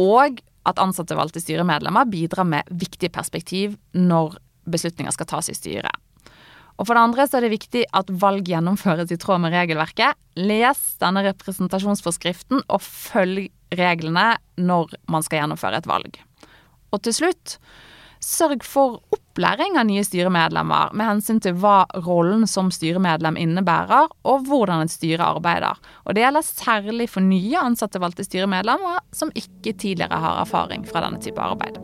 og 0.00 0.40
at 0.66 0.80
ansatte 0.82 1.14
valgte 1.18 1.44
styremedlemmer 1.44 2.08
bidrar 2.08 2.48
med 2.48 2.72
viktig 2.72 3.12
perspektiv 3.12 3.76
når 3.92 4.40
beslutninger 4.70 5.14
skal 5.14 5.28
tas 5.30 5.50
i 5.52 5.56
styret. 5.56 6.02
Og 6.76 6.84
for 6.84 6.92
det 6.92 7.06
andre 7.06 7.24
så 7.24 7.38
er 7.38 7.46
det 7.46 7.54
viktig 7.54 7.86
at 7.96 8.10
valg 8.20 8.48
gjennomføres 8.50 9.12
i 9.12 9.18
tråd 9.20 9.40
med 9.46 9.54
regelverket. 9.54 10.18
Les 10.36 10.82
denne 11.00 11.24
representasjonsforskriften 11.30 12.66
og 12.66 12.84
følg 12.84 13.48
reglene 13.76 14.34
når 14.60 14.92
man 15.10 15.24
skal 15.24 15.42
gjennomføre 15.42 15.80
et 15.80 15.88
valg. 15.88 16.18
Og 16.92 17.00
til 17.06 17.16
slutt 17.16 17.58
Sørg 18.26 18.64
for 18.64 18.96
opplæring 19.12 19.76
av 19.76 19.84
nye 19.86 20.04
styremedlemmer 20.04 20.94
med 20.96 21.06
hensyn 21.06 21.38
til 21.44 21.58
hva 21.60 21.84
rollen 22.06 22.46
som 22.48 22.72
styremedlem 22.72 23.36
innebærer, 23.38 24.08
og 24.24 24.48
hvordan 24.48 24.86
et 24.86 24.94
styre 24.94 25.28
arbeider. 25.36 25.76
Og 26.08 26.16
det 26.16 26.24
gjelder 26.24 26.48
særlig 26.48 27.10
for 27.12 27.22
nye 27.22 27.60
ansatte 27.60 28.00
valgte 28.02 28.24
styremedlemmer 28.26 29.02
som 29.14 29.34
ikke 29.36 29.76
tidligere 29.76 30.22
har 30.24 30.40
erfaring 30.42 30.88
fra 30.88 31.04
denne 31.04 31.20
type 31.22 31.44
arbeid. 31.44 31.78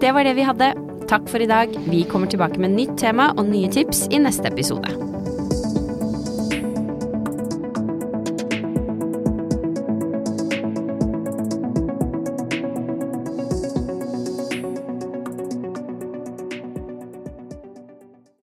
Det 0.00 0.14
var 0.14 0.24
det 0.26 0.38
vi 0.38 0.46
hadde. 0.46 0.72
Takk 1.08 1.28
for 1.28 1.42
i 1.42 1.46
dag. 1.46 1.68
Vi 1.90 2.04
kommer 2.04 2.26
tilbake 2.26 2.60
med 2.60 2.76
nytt 2.76 2.98
tema 2.98 3.32
og 3.36 3.48
nye 3.48 3.70
tips 3.72 4.06
i 4.10 4.20
neste 4.22 4.48
episode. 4.48 5.11